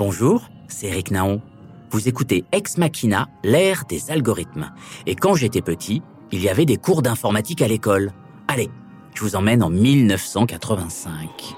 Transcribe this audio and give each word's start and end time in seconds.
Bonjour, 0.00 0.48
c'est 0.66 0.86
Eric 0.86 1.10
Naon. 1.10 1.42
Vous 1.90 2.08
écoutez 2.08 2.46
Ex 2.52 2.78
Machina, 2.78 3.28
l'ère 3.44 3.84
des 3.86 4.10
algorithmes. 4.10 4.72
Et 5.04 5.14
quand 5.14 5.34
j'étais 5.34 5.60
petit, 5.60 6.00
il 6.32 6.42
y 6.42 6.48
avait 6.48 6.64
des 6.64 6.78
cours 6.78 7.02
d'informatique 7.02 7.60
à 7.60 7.68
l'école. 7.68 8.10
Allez, 8.48 8.70
je 9.14 9.22
vous 9.22 9.36
emmène 9.36 9.62
en 9.62 9.68
1985. 9.68 11.54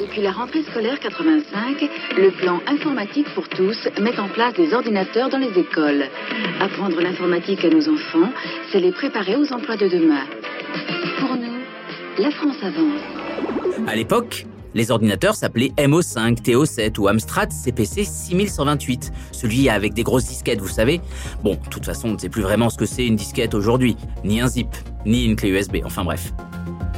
Depuis 0.00 0.22
la 0.22 0.32
rentrée 0.32 0.62
scolaire 0.62 0.98
85, 0.98 1.90
le 2.16 2.30
plan 2.30 2.60
informatique 2.66 3.26
pour 3.34 3.50
tous 3.50 3.76
met 4.00 4.18
en 4.18 4.28
place 4.30 4.54
des 4.54 4.72
ordinateurs 4.72 5.28
dans 5.28 5.36
les 5.36 5.60
écoles. 5.60 6.04
Apprendre 6.58 6.98
l'informatique 7.02 7.62
à 7.66 7.68
nos 7.68 7.86
enfants, 7.86 8.32
c'est 8.70 8.80
les 8.80 8.92
préparer 8.92 9.36
aux 9.36 9.52
emplois 9.52 9.76
de 9.76 9.88
demain. 9.88 10.24
Pour 11.20 11.36
nous, 11.36 11.60
la 12.16 12.30
France 12.30 12.56
avance. 12.62 13.86
À 13.86 13.94
l'époque, 13.94 14.46
les 14.74 14.90
ordinateurs 14.90 15.34
s'appelaient 15.34 15.72
MO5, 15.78 16.42
TO7 16.42 16.98
ou 16.98 17.08
Amstrad 17.08 17.52
CPC 17.52 18.04
6128, 18.04 19.12
celui 19.32 19.68
avec 19.68 19.94
des 19.94 20.02
grosses 20.02 20.26
disquettes, 20.26 20.60
vous 20.60 20.68
savez. 20.68 21.00
Bon, 21.42 21.54
de 21.54 21.68
toute 21.70 21.84
façon, 21.84 22.08
on 22.08 22.12
ne 22.14 22.18
sait 22.18 22.28
plus 22.28 22.42
vraiment 22.42 22.70
ce 22.70 22.76
que 22.76 22.86
c'est 22.86 23.06
une 23.06 23.16
disquette 23.16 23.54
aujourd'hui, 23.54 23.96
ni 24.24 24.40
un 24.40 24.48
zip, 24.48 24.68
ni 25.06 25.24
une 25.24 25.36
clé 25.36 25.50
USB, 25.50 25.78
enfin 25.84 26.04
bref. 26.04 26.32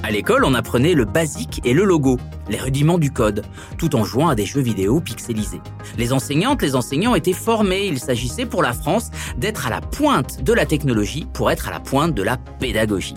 À 0.02 0.10
l'école, 0.10 0.44
on 0.44 0.52
apprenait 0.52 0.92
le 0.92 1.06
basique 1.06 1.62
et 1.64 1.72
le 1.72 1.82
logo, 1.82 2.18
les 2.50 2.58
rudiments 2.58 2.98
du 2.98 3.10
code, 3.10 3.42
tout 3.78 3.96
en 3.96 4.04
jouant 4.04 4.28
à 4.28 4.34
des 4.34 4.44
jeux 4.44 4.60
vidéo 4.60 5.00
pixelisés. 5.00 5.62
Les 5.96 6.12
enseignantes, 6.12 6.60
les 6.60 6.76
enseignants 6.76 7.14
étaient 7.14 7.32
formés, 7.32 7.86
il 7.86 7.98
s'agissait 7.98 8.44
pour 8.44 8.62
la 8.62 8.74
France 8.74 9.10
d'être 9.38 9.66
à 9.66 9.70
la 9.70 9.80
pointe 9.80 10.42
de 10.42 10.52
la 10.52 10.66
technologie 10.66 11.26
pour 11.32 11.50
être 11.50 11.68
à 11.68 11.70
la 11.70 11.80
pointe 11.80 12.14
de 12.14 12.22
la 12.22 12.36
pédagogie. 12.36 13.14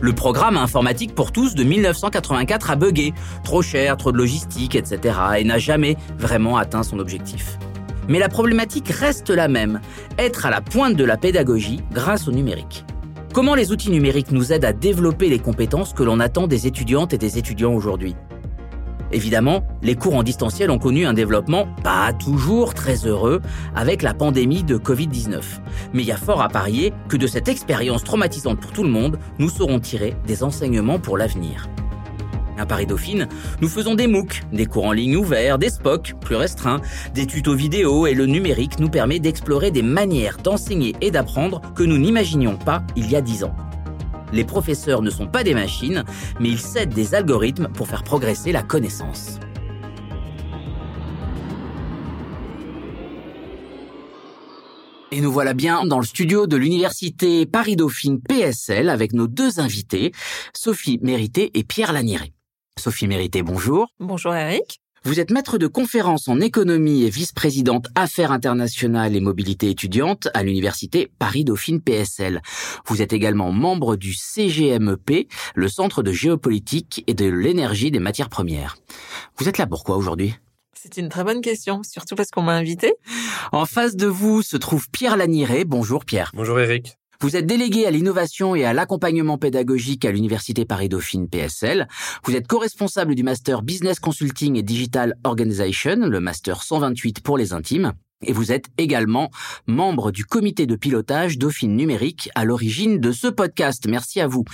Le 0.00 0.12
programme 0.12 0.56
informatique 0.56 1.14
pour 1.14 1.32
tous 1.32 1.56
de 1.56 1.64
1984 1.64 2.70
a 2.70 2.76
bugué, 2.76 3.14
trop 3.42 3.62
cher, 3.62 3.96
trop 3.96 4.12
de 4.12 4.16
logistique, 4.16 4.76
etc. 4.76 5.18
et 5.38 5.44
n'a 5.44 5.58
jamais 5.58 5.96
vraiment 6.16 6.56
atteint 6.56 6.84
son 6.84 7.00
objectif. 7.00 7.58
Mais 8.08 8.20
la 8.20 8.28
problématique 8.28 8.88
reste 8.88 9.30
la 9.30 9.48
même, 9.48 9.80
être 10.16 10.46
à 10.46 10.50
la 10.50 10.60
pointe 10.60 10.94
de 10.94 11.04
la 11.04 11.16
pédagogie 11.16 11.80
grâce 11.92 12.28
au 12.28 12.32
numérique. 12.32 12.84
Comment 13.34 13.56
les 13.56 13.72
outils 13.72 13.90
numériques 13.90 14.30
nous 14.30 14.52
aident 14.52 14.64
à 14.64 14.72
développer 14.72 15.28
les 15.28 15.40
compétences 15.40 15.92
que 15.92 16.04
l'on 16.04 16.20
attend 16.20 16.46
des 16.46 16.68
étudiantes 16.68 17.12
et 17.12 17.18
des 17.18 17.36
étudiants 17.36 17.74
aujourd'hui? 17.74 18.14
Évidemment, 19.12 19.62
les 19.82 19.94
cours 19.94 20.16
en 20.16 20.22
distanciel 20.22 20.70
ont 20.70 20.78
connu 20.78 21.06
un 21.06 21.14
développement 21.14 21.66
pas 21.82 22.12
toujours 22.12 22.74
très 22.74 23.06
heureux 23.06 23.40
avec 23.74 24.02
la 24.02 24.14
pandémie 24.14 24.62
de 24.62 24.76
Covid-19. 24.76 25.40
Mais 25.92 26.02
il 26.02 26.08
y 26.08 26.12
a 26.12 26.16
fort 26.16 26.42
à 26.42 26.48
parier 26.48 26.92
que 27.08 27.16
de 27.16 27.26
cette 27.26 27.48
expérience 27.48 28.04
traumatisante 28.04 28.60
pour 28.60 28.72
tout 28.72 28.82
le 28.82 28.90
monde, 28.90 29.18
nous 29.38 29.48
saurons 29.48 29.80
tirer 29.80 30.14
des 30.26 30.42
enseignements 30.42 30.98
pour 30.98 31.16
l'avenir. 31.16 31.68
À 32.58 32.66
Paris 32.66 32.86
Dauphine, 32.86 33.28
nous 33.60 33.68
faisons 33.68 33.94
des 33.94 34.08
MOOC, 34.08 34.42
des 34.52 34.66
cours 34.66 34.86
en 34.86 34.92
ligne 34.92 35.16
ouverts, 35.16 35.58
des 35.58 35.70
SPOC 35.70 36.14
plus 36.20 36.34
restreints, 36.34 36.80
des 37.14 37.24
tutos 37.24 37.54
vidéo 37.54 38.06
et 38.06 38.14
le 38.14 38.26
numérique 38.26 38.80
nous 38.80 38.90
permet 38.90 39.20
d'explorer 39.20 39.70
des 39.70 39.82
manières 39.82 40.38
d'enseigner 40.38 40.96
et 41.00 41.12
d'apprendre 41.12 41.62
que 41.76 41.84
nous 41.84 41.98
n'imaginions 41.98 42.56
pas 42.56 42.82
il 42.96 43.08
y 43.08 43.14
a 43.14 43.20
dix 43.20 43.44
ans. 43.44 43.54
Les 44.32 44.44
professeurs 44.44 45.02
ne 45.02 45.10
sont 45.10 45.26
pas 45.26 45.44
des 45.44 45.54
machines, 45.54 46.04
mais 46.40 46.48
ils 46.48 46.60
cèdent 46.60 46.94
des 46.94 47.14
algorithmes 47.14 47.68
pour 47.68 47.88
faire 47.88 48.04
progresser 48.04 48.52
la 48.52 48.62
connaissance. 48.62 49.38
Et 55.10 55.22
nous 55.22 55.32
voilà 55.32 55.54
bien 55.54 55.86
dans 55.86 55.98
le 55.98 56.04
studio 56.04 56.46
de 56.46 56.56
l'université 56.56 57.46
Paris-Dauphine 57.46 58.20
PSL 58.20 58.90
avec 58.90 59.14
nos 59.14 59.26
deux 59.26 59.58
invités, 59.58 60.12
Sophie 60.54 60.98
Mérité 61.02 61.50
et 61.54 61.64
Pierre 61.64 61.94
Laniret. 61.94 62.32
Sophie 62.78 63.08
Mérité, 63.08 63.42
bonjour. 63.42 63.88
Bonjour 63.98 64.34
Eric. 64.34 64.80
Vous 65.08 65.20
êtes 65.20 65.30
maître 65.30 65.56
de 65.56 65.66
conférence 65.66 66.28
en 66.28 66.38
économie 66.38 67.04
et 67.04 67.08
vice-présidente 67.08 67.86
affaires 67.94 68.30
internationales 68.30 69.16
et 69.16 69.20
mobilité 69.20 69.70
étudiante 69.70 70.28
à 70.34 70.42
l'université 70.42 71.10
Paris-Dauphine 71.18 71.80
PSL. 71.80 72.42
Vous 72.84 73.00
êtes 73.00 73.14
également 73.14 73.50
membre 73.50 73.96
du 73.96 74.12
CGMEP, 74.12 75.26
le 75.54 75.68
Centre 75.70 76.02
de 76.02 76.12
géopolitique 76.12 77.04
et 77.06 77.14
de 77.14 77.24
l'énergie 77.24 77.90
des 77.90 78.00
matières 78.00 78.28
premières. 78.28 78.76
Vous 79.38 79.48
êtes 79.48 79.56
là 79.56 79.66
pourquoi 79.66 79.96
aujourd'hui? 79.96 80.34
C'est 80.74 80.98
une 80.98 81.08
très 81.08 81.24
bonne 81.24 81.40
question, 81.40 81.80
surtout 81.84 82.14
parce 82.14 82.28
qu'on 82.30 82.42
m'a 82.42 82.52
invité. 82.52 82.92
En 83.50 83.64
face 83.64 83.96
de 83.96 84.06
vous 84.06 84.42
se 84.42 84.58
trouve 84.58 84.90
Pierre 84.90 85.16
Laniré. 85.16 85.64
Bonjour 85.64 86.04
Pierre. 86.04 86.32
Bonjour 86.34 86.60
Eric. 86.60 86.98
Vous 87.20 87.34
êtes 87.34 87.46
délégué 87.46 87.84
à 87.84 87.90
l'innovation 87.90 88.54
et 88.54 88.64
à 88.64 88.72
l'accompagnement 88.72 89.38
pédagogique 89.38 90.04
à 90.04 90.12
l'Université 90.12 90.64
Paris-Dauphine 90.64 91.28
PSL. 91.28 91.88
Vous 92.22 92.36
êtes 92.36 92.46
co-responsable 92.46 93.16
du 93.16 93.24
Master 93.24 93.62
Business 93.62 93.98
Consulting 93.98 94.54
et 94.54 94.62
Digital 94.62 95.16
Organization, 95.24 95.96
le 95.96 96.20
Master 96.20 96.62
128 96.62 97.20
pour 97.20 97.36
les 97.36 97.52
intimes. 97.52 97.92
Et 98.22 98.32
vous 98.32 98.52
êtes 98.52 98.66
également 98.78 99.32
membre 99.66 100.12
du 100.12 100.24
comité 100.24 100.66
de 100.66 100.76
pilotage 100.76 101.38
Dauphine 101.38 101.74
Numérique 101.74 102.30
à 102.36 102.44
l'origine 102.44 103.00
de 103.00 103.10
ce 103.10 103.26
podcast. 103.26 103.86
Merci 103.88 104.20
à 104.20 104.28
vous. 104.28 104.44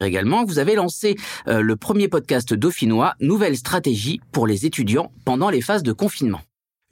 Également, 0.00 0.46
vous 0.46 0.58
avez 0.58 0.74
lancé 0.74 1.16
euh, 1.48 1.60
le 1.60 1.76
premier 1.76 2.08
podcast 2.08 2.54
dauphinois 2.54 3.12
Nouvelle 3.20 3.58
stratégie 3.58 4.20
pour 4.32 4.46
les 4.46 4.64
étudiants 4.64 5.12
pendant 5.26 5.50
les 5.50 5.60
phases 5.60 5.82
de 5.82 5.92
confinement. 5.92 6.40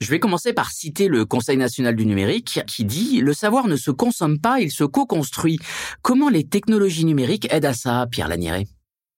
Je 0.01 0.09
vais 0.09 0.19
commencer 0.19 0.51
par 0.51 0.71
citer 0.71 1.07
le 1.07 1.25
Conseil 1.25 1.57
national 1.57 1.95
du 1.95 2.05
numérique 2.05 2.59
qui 2.67 2.83
dit⁇ 2.83 3.21
Le 3.23 3.33
savoir 3.33 3.67
ne 3.67 3.77
se 3.77 3.91
consomme 3.91 4.39
pas, 4.39 4.59
il 4.59 4.71
se 4.71 4.83
co-construit⁇ 4.83 5.57
Comment 6.01 6.29
les 6.29 6.43
technologies 6.43 7.05
numériques 7.05 7.47
aident 7.53 7.65
à 7.65 7.73
ça, 7.73 8.05
Pierre 8.11 8.27
Laniret 8.27 8.65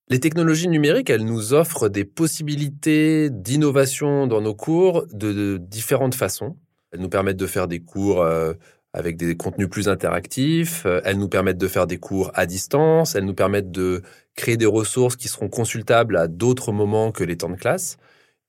les 0.10 0.22
technologies 0.22 0.70
numériques, 0.70 1.10
elles 1.10 1.26
nous 1.26 1.54
offrent 1.54 1.90
des 1.90 2.06
possibilités 2.06 3.30
d'innovation 3.30 4.26
dans 4.26 4.40
nos 4.40 4.56
cours 4.56 5.06
de, 5.12 5.58
différentes 5.58 6.16
façons. 6.16 6.56
Elles 6.92 7.02
nous 7.02 7.10
permettent 7.10 7.36
de 7.36 7.46
faire 7.46 7.68
des 7.68 7.82
cours 7.82 8.22
euh, 8.22 8.54
avec 8.94 9.18
des 9.18 9.36
contenus 9.36 9.68
plus 9.70 9.90
interactifs, 9.90 10.86
euh, 10.86 11.02
elles 11.04 11.18
nous 11.18 11.28
permettent 11.28 11.58
de 11.58 11.68
faire 11.68 11.88
des 11.88 11.98
cours 11.98 12.32
à 12.36 12.46
distance, 12.46 13.16
elles 13.16 13.26
nous 13.26 13.34
permettent 13.34 13.72
de 13.72 14.02
créer 14.34 14.56
des 14.56 14.66
ressources 14.66 15.18
qui 15.18 15.28
seront 15.28 15.50
consultables 15.50 16.16
à 16.16 16.30
d'autres 16.30 16.72
moments 16.72 17.12
que 17.12 17.26
les 17.26 17.36
temps 17.36 17.50
de 17.50 17.58
classe. 17.58 17.98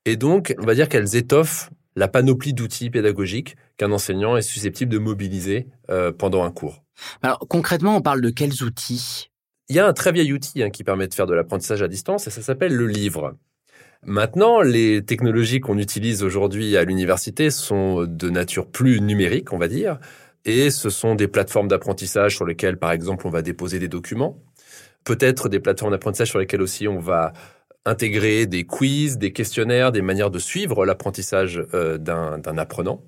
Et 0.05 0.15
donc, 0.15 0.55
on 0.59 0.65
va 0.65 0.75
dire 0.75 0.87
qu'elles 0.87 1.17
étoffent 1.17 1.71
la 1.99 2.07
panoplie 2.07 2.53
d'outils 2.53 2.89
pédagogiques 2.89 3.57
qu'un 3.77 3.91
enseignant 3.91 4.37
est 4.37 4.41
susceptible 4.41 4.91
de 4.91 4.97
mobiliser 4.97 5.67
euh, 5.89 6.13
pendant 6.13 6.43
un 6.43 6.51
cours. 6.51 6.81
Alors 7.21 7.39
concrètement, 7.49 7.97
on 7.97 8.01
parle 8.01 8.21
de 8.21 8.29
quels 8.29 8.63
outils? 8.63 9.29
Il 9.67 9.75
y 9.75 9.79
a 9.79 9.85
un 9.85 9.91
très 9.91 10.13
vieil 10.13 10.31
outil 10.31 10.63
hein, 10.63 10.69
qui 10.69 10.85
permet 10.85 11.07
de 11.09 11.13
faire 11.13 11.27
de 11.27 11.33
l'apprentissage 11.33 11.81
à 11.83 11.89
distance 11.89 12.25
et 12.25 12.29
ça 12.29 12.41
s'appelle 12.41 12.73
le 12.73 12.87
livre. 12.87 13.35
Maintenant, 14.05 14.61
les 14.61 15.03
technologies 15.03 15.59
qu'on 15.59 15.77
utilise 15.77 16.23
aujourd'hui 16.23 16.77
à 16.77 16.85
l'université 16.85 17.49
sont 17.49 18.05
de 18.05 18.29
nature 18.29 18.67
plus 18.67 19.01
numérique, 19.01 19.51
on 19.51 19.57
va 19.57 19.67
dire, 19.67 19.99
et 20.45 20.69
ce 20.71 20.89
sont 20.89 21.15
des 21.15 21.27
plateformes 21.27 21.67
d'apprentissage 21.67 22.33
sur 22.33 22.45
lesquelles, 22.45 22.77
par 22.77 22.93
exemple, 22.93 23.27
on 23.27 23.29
va 23.29 23.41
déposer 23.41 23.77
des 23.77 23.89
documents, 23.89 24.41
peut-être 25.03 25.49
des 25.49 25.59
plateformes 25.59 25.91
d'apprentissage 25.91 26.29
sur 26.29 26.39
lesquelles 26.39 26.61
aussi 26.61 26.87
on 26.87 26.99
va 26.99 27.33
intégrer 27.89 28.45
des 28.45 28.63
quiz, 28.65 29.17
des 29.17 29.33
questionnaires, 29.33 29.91
des 29.91 30.01
manières 30.01 30.29
de 30.29 30.39
suivre 30.39 30.85
l'apprentissage 30.85 31.61
euh, 31.73 31.97
d'un 31.97 32.57
apprenant. 32.57 33.03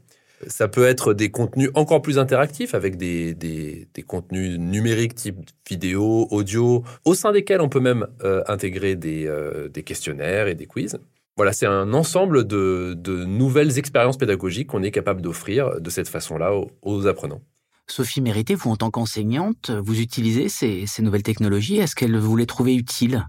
Ça 0.48 0.68
peut 0.68 0.86
être 0.86 1.14
des 1.14 1.30
contenus 1.30 1.70
encore 1.76 2.02
plus 2.02 2.18
interactifs 2.18 2.74
avec 2.74 2.98
des, 2.98 3.36
des, 3.36 4.04
contenus 4.08 4.58
numériques 4.58 5.14
type 5.14 5.38
vidéo, 5.70 6.28
audio, 6.32 6.84
au 7.06 7.14
sein 7.14 7.32
desquels 7.32 7.62
on 7.62 7.70
peut 7.70 7.80
même 7.80 8.08
euh, 8.24 8.42
intégrer 8.48 8.96
des, 8.96 9.28
euh, 9.28 9.70
des, 9.70 9.84
questionnaires 9.84 10.48
et 10.48 10.56
des 10.56 10.66
quiz. 10.66 10.98
Voilà, 11.38 11.54
c'est 11.54 11.68
un 11.68 11.94
ensemble 11.94 12.48
de, 12.48 12.96
nouvelles 13.26 13.78
expériences 13.78 14.18
pédagogiques 14.18 14.68
qu'on 14.68 14.82
est 14.82 14.92
capable 14.92 15.22
d'offrir 15.22 15.80
de 15.80 15.90
cette 15.92 16.10
façon-là 16.10 16.56
aux, 16.56 16.72
aux, 16.82 17.06
apprenants. 17.06 17.42
Sophie 17.88 18.22
Mérité, 18.22 18.56
vous 18.56 18.72
en 18.72 18.78
tant 18.78 18.90
qu'enseignante, 18.90 19.70
vous 19.70 20.00
utilisez 20.02 20.50
ces, 20.50 20.88
ces 20.88 21.04
nouvelles 21.04 21.24
technologies. 21.24 21.78
Est-ce 21.78 21.96
qu'elles 21.96 22.18
vous 22.18 22.36
les 22.36 22.48
trouvez 22.48 22.74
utiles? 22.74 23.28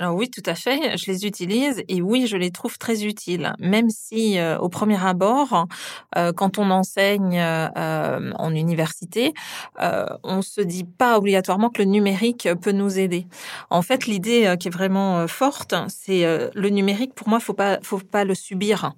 Alors 0.00 0.16
oui, 0.16 0.28
tout 0.28 0.42
à 0.44 0.56
fait, 0.56 0.98
je 0.98 1.08
les 1.08 1.24
utilise 1.24 1.84
et 1.86 2.02
oui, 2.02 2.26
je 2.26 2.36
les 2.36 2.50
trouve 2.50 2.78
très 2.78 3.04
utiles, 3.04 3.52
même 3.60 3.90
si 3.90 4.40
euh, 4.40 4.58
au 4.58 4.68
premier 4.68 5.00
abord, 5.00 5.68
euh, 6.16 6.32
quand 6.32 6.58
on 6.58 6.68
enseigne 6.72 7.38
euh, 7.38 8.32
en 8.34 8.52
université, 8.52 9.32
on 9.78 10.42
se 10.42 10.60
dit 10.60 10.82
pas 10.82 11.16
obligatoirement 11.16 11.70
que 11.70 11.80
le 11.80 11.88
numérique 11.88 12.48
peut 12.60 12.72
nous 12.72 12.98
aider. 12.98 13.28
En 13.70 13.82
fait, 13.82 14.06
l'idée 14.06 14.56
qui 14.58 14.66
est 14.66 14.70
vraiment 14.70 15.28
forte, 15.28 15.74
c'est 15.88 16.24
le 16.54 16.68
numérique. 16.70 17.14
Pour 17.14 17.28
moi, 17.28 17.38
faut 17.38 17.54
pas, 17.54 17.78
faut 17.82 17.98
pas 17.98 18.24
le 18.24 18.34
subir. 18.34 18.94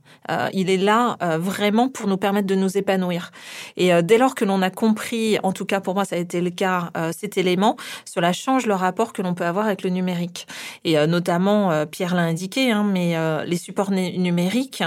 il 0.53 0.71
est 0.71 0.77
là 0.77 1.17
vraiment 1.39 1.89
pour 1.89 2.07
nous 2.07 2.17
permettre 2.17 2.47
de 2.47 2.55
nous 2.55 2.79
épanouir. 2.79 3.33
Et 3.77 3.91
dès 4.03 4.19
lors 4.19 4.35
que 4.35 4.45
l'on 4.45 4.63
a 4.63 4.71
compris, 4.71 5.39
en 5.43 5.53
tout 5.53 5.67
cas 5.67 5.81
pour 5.81 5.95
moi, 5.95 6.05
ça 6.05 6.17
a 6.17 6.19
été 6.19 6.41
le 6.41 6.51
cas, 6.51 6.91
cet 7.17 7.37
élément, 7.37 7.77
cela 8.05 8.33
change 8.33 8.67
le 8.67 8.75
rapport 8.75 9.13
que 9.13 9.23
l'on 9.23 9.35
peut 9.35 9.47
avoir 9.47 9.67
avec 9.67 9.83
le 9.83 9.91
numérique. 9.91 10.47
Et 10.87 11.05
notamment, 11.09 11.85
Pierre 11.87 12.15
l'a 12.15 12.23
indiqué, 12.23 12.71
hein, 12.71 12.85
mais 12.85 13.17
les 13.45 13.57
supports 13.57 13.91
numériques 13.91 14.85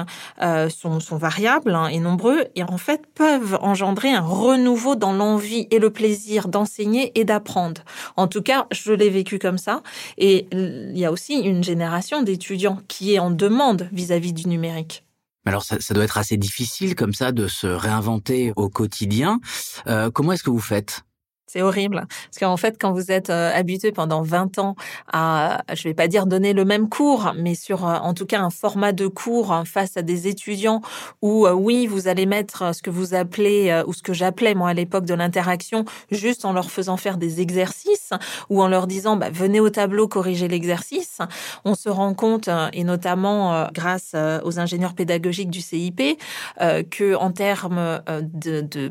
sont, 0.69 0.99
variables 1.11 1.75
hein, 1.75 1.87
et 1.87 1.99
nombreux 1.99 2.45
et 2.55 2.63
en 2.63 2.77
fait 2.77 3.01
peuvent 3.13 3.59
engendrer 3.61 4.11
un 4.11 4.21
renouveau 4.21 4.95
dans 4.95 5.11
l'envie 5.11 5.67
et 5.71 5.79
le 5.79 5.89
plaisir 5.89 6.47
d'enseigner 6.47 7.11
et 7.19 7.25
d'apprendre. 7.25 7.81
En 8.15 8.27
tout 8.27 8.41
cas, 8.41 8.65
je 8.71 8.93
l'ai 8.93 9.09
vécu 9.09 9.39
comme 9.39 9.57
ça. 9.57 9.83
Et 10.17 10.47
il 10.53 10.97
y 10.97 11.05
a 11.05 11.11
aussi 11.11 11.33
une 11.33 11.63
génération 11.63 12.23
d'étudiants 12.23 12.79
qui 12.87 13.13
est 13.13 13.19
en 13.19 13.29
demande 13.29 13.89
vis-à-vis 13.91 14.31
du 14.31 14.47
numérique. 14.47 15.03
Alors 15.45 15.63
ça, 15.63 15.77
doit 15.93 16.03
être 16.03 16.17
assez 16.17 16.37
difficile 16.37 16.95
comme 16.95 17.13
ça 17.13 17.31
de 17.31 17.47
se 17.47 17.67
réinventer 17.67 18.53
au 18.55 18.69
quotidien. 18.69 19.39
Euh, 19.87 20.11
comment 20.11 20.33
est-ce 20.33 20.43
que 20.43 20.49
vous 20.49 20.59
faites? 20.59 21.01
C'est 21.49 21.63
horrible. 21.63 22.05
Parce 22.07 22.37
qu'en 22.39 22.57
fait, 22.57 22.77
quand 22.79 22.93
vous 22.93 23.11
êtes 23.11 23.31
euh, 23.31 23.51
habitué 23.53 23.91
pendant 23.91 24.21
20 24.21 24.59
ans 24.59 24.75
à, 25.11 25.63
je 25.73 25.83
vais 25.83 25.95
pas 25.95 26.07
dire 26.07 26.27
donner 26.27 26.53
le 26.53 26.63
même 26.63 26.89
cours, 26.89 27.33
mais 27.35 27.55
sur, 27.55 27.87
euh, 27.87 27.95
en 27.95 28.13
tout 28.13 28.27
cas, 28.27 28.39
un 28.39 28.51
format 28.51 28.91
de 28.91 29.07
cours 29.07 29.51
hein, 29.51 29.65
face 29.65 29.97
à 29.97 30.03
des 30.03 30.27
étudiants 30.27 30.81
où, 31.23 31.47
euh, 31.47 31.53
oui, 31.53 31.87
vous 31.87 32.07
allez 32.07 32.27
mettre 32.27 32.75
ce 32.75 32.83
que 32.83 32.91
vous 32.91 33.15
appelez, 33.15 33.83
ou 33.87 33.93
ce 33.93 34.03
que 34.03 34.13
j'appelais, 34.13 34.53
moi, 34.53 34.69
à 34.69 34.73
l'époque 34.73 35.05
de 35.05 35.15
l'interaction, 35.15 35.85
juste 36.11 36.45
en 36.45 36.53
leur 36.53 36.69
faisant 36.69 36.97
faire 36.97 37.17
des 37.17 37.41
exercices 37.41 38.11
ou 38.49 38.61
en 38.61 38.67
leur 38.67 38.85
disant, 38.85 39.15
bah, 39.15 39.29
venez 39.31 39.59
au 39.59 39.71
tableau 39.71 40.07
corriger 40.07 40.47
l'exercice. 40.47 41.19
On 41.65 41.73
se 41.73 41.89
rend 41.89 42.13
compte, 42.13 42.49
et 42.73 42.83
notamment 42.83 43.67
grâce 43.73 44.15
aux 44.43 44.59
ingénieurs 44.59 44.93
pédagogiques 44.93 45.49
du 45.49 45.61
CIP, 45.61 46.19
que 46.59 47.15
en 47.15 47.31
termes 47.31 48.01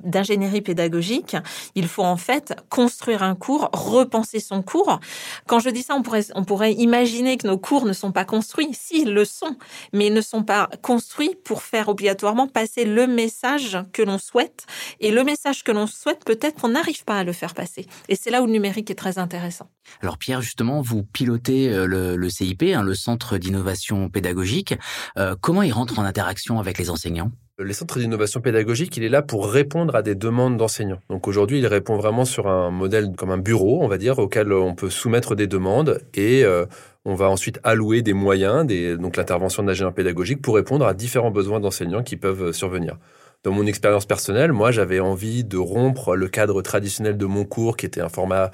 d'ingénierie 0.04 0.62
pédagogique, 0.62 1.37
il 1.75 1.87
faut 1.87 2.04
en 2.04 2.16
fait 2.16 2.47
construire 2.68 3.22
un 3.22 3.34
cours, 3.34 3.70
repenser 3.72 4.40
son 4.40 4.62
cours. 4.62 5.00
Quand 5.46 5.60
je 5.60 5.70
dis 5.70 5.82
ça, 5.82 5.94
on 5.94 6.02
pourrait, 6.02 6.26
on 6.34 6.44
pourrait 6.44 6.72
imaginer 6.74 7.36
que 7.36 7.46
nos 7.46 7.58
cours 7.58 7.86
ne 7.86 7.92
sont 7.92 8.12
pas 8.12 8.24
construits. 8.24 8.70
Si, 8.72 9.04
le 9.04 9.24
sont, 9.24 9.56
mais 9.92 10.06
ils 10.08 10.14
ne 10.14 10.20
sont 10.20 10.42
pas 10.42 10.68
construits 10.82 11.36
pour 11.44 11.62
faire 11.62 11.88
obligatoirement 11.88 12.48
passer 12.48 12.84
le 12.84 13.06
message 13.06 13.78
que 13.92 14.02
l'on 14.02 14.18
souhaite. 14.18 14.66
Et 15.00 15.10
le 15.10 15.24
message 15.24 15.64
que 15.64 15.72
l'on 15.72 15.86
souhaite, 15.86 16.24
peut-être 16.24 16.60
qu'on 16.60 16.68
n'arrive 16.68 17.04
pas 17.04 17.18
à 17.18 17.24
le 17.24 17.32
faire 17.32 17.54
passer. 17.54 17.86
Et 18.08 18.16
c'est 18.16 18.30
là 18.30 18.42
où 18.42 18.46
le 18.46 18.52
numérique 18.52 18.90
est 18.90 18.94
très 18.94 19.18
intéressant. 19.18 19.70
Alors 20.02 20.18
Pierre, 20.18 20.42
justement, 20.42 20.80
vous 20.80 21.02
pilotez 21.02 21.70
euh, 21.70 21.86
le, 21.86 22.28
CIP, 22.28 22.62
hein, 22.74 22.82
le 22.82 22.94
Centre 22.94 23.38
d'innovation 23.38 24.08
pédagogique. 24.08 24.74
Euh, 25.16 25.36
comment 25.40 25.62
il 25.62 25.72
rentre 25.72 25.98
en 25.98 26.04
interaction 26.04 26.58
avec 26.58 26.78
les 26.78 26.90
enseignants? 26.90 27.30
Les 27.58 27.72
centres 27.72 27.99
d'innovation 27.99 28.40
pédagogique, 28.40 28.96
il 28.96 29.05
est 29.05 29.08
là 29.08 29.22
pour 29.22 29.50
répondre 29.50 29.96
à 29.96 30.02
des 30.02 30.14
demandes 30.14 30.56
d'enseignants. 30.56 31.00
Donc 31.10 31.26
aujourd'hui, 31.26 31.58
il 31.58 31.66
répond 31.66 31.96
vraiment 31.96 32.25
sur 32.25 32.46
un 32.46 32.70
modèle 32.70 33.12
comme 33.16 33.31
un 33.31 33.38
bureau, 33.38 33.82
on 33.82 33.88
va 33.88 33.99
dire, 33.99 34.19
auquel 34.19 34.52
on 34.52 34.75
peut 34.75 34.90
soumettre 34.90 35.34
des 35.34 35.46
demandes 35.46 36.00
et 36.14 36.44
euh, 36.44 36.66
on 37.05 37.14
va 37.14 37.28
ensuite 37.28 37.58
allouer 37.64 38.02
des 38.02 38.12
moyens, 38.12 38.66
donc 38.99 39.16
l'intervention 39.16 39.62
de 39.62 39.69
l'ingénieur 39.69 39.93
pédagogique, 39.93 40.40
pour 40.40 40.55
répondre 40.55 40.87
à 40.87 40.94
différents 40.94 41.31
besoins 41.31 41.58
d'enseignants 41.58 42.02
qui 42.02 42.16
peuvent 42.16 42.52
survenir. 42.52 42.96
Dans 43.44 43.52
mon 43.52 43.66
expérience 43.66 44.06
personnelle, 44.06 44.52
moi, 44.52 44.70
j'avais 44.70 45.00
envie 45.00 45.44
de 45.44 45.56
rompre 45.56 46.16
le 46.16 46.28
cadre 46.28 46.61
traditionnel 46.62 47.16
de 47.16 47.26
mon 47.26 47.44
cours, 47.44 47.76
qui 47.76 47.87
était 47.87 48.00
un 48.00 48.08
format 48.08 48.50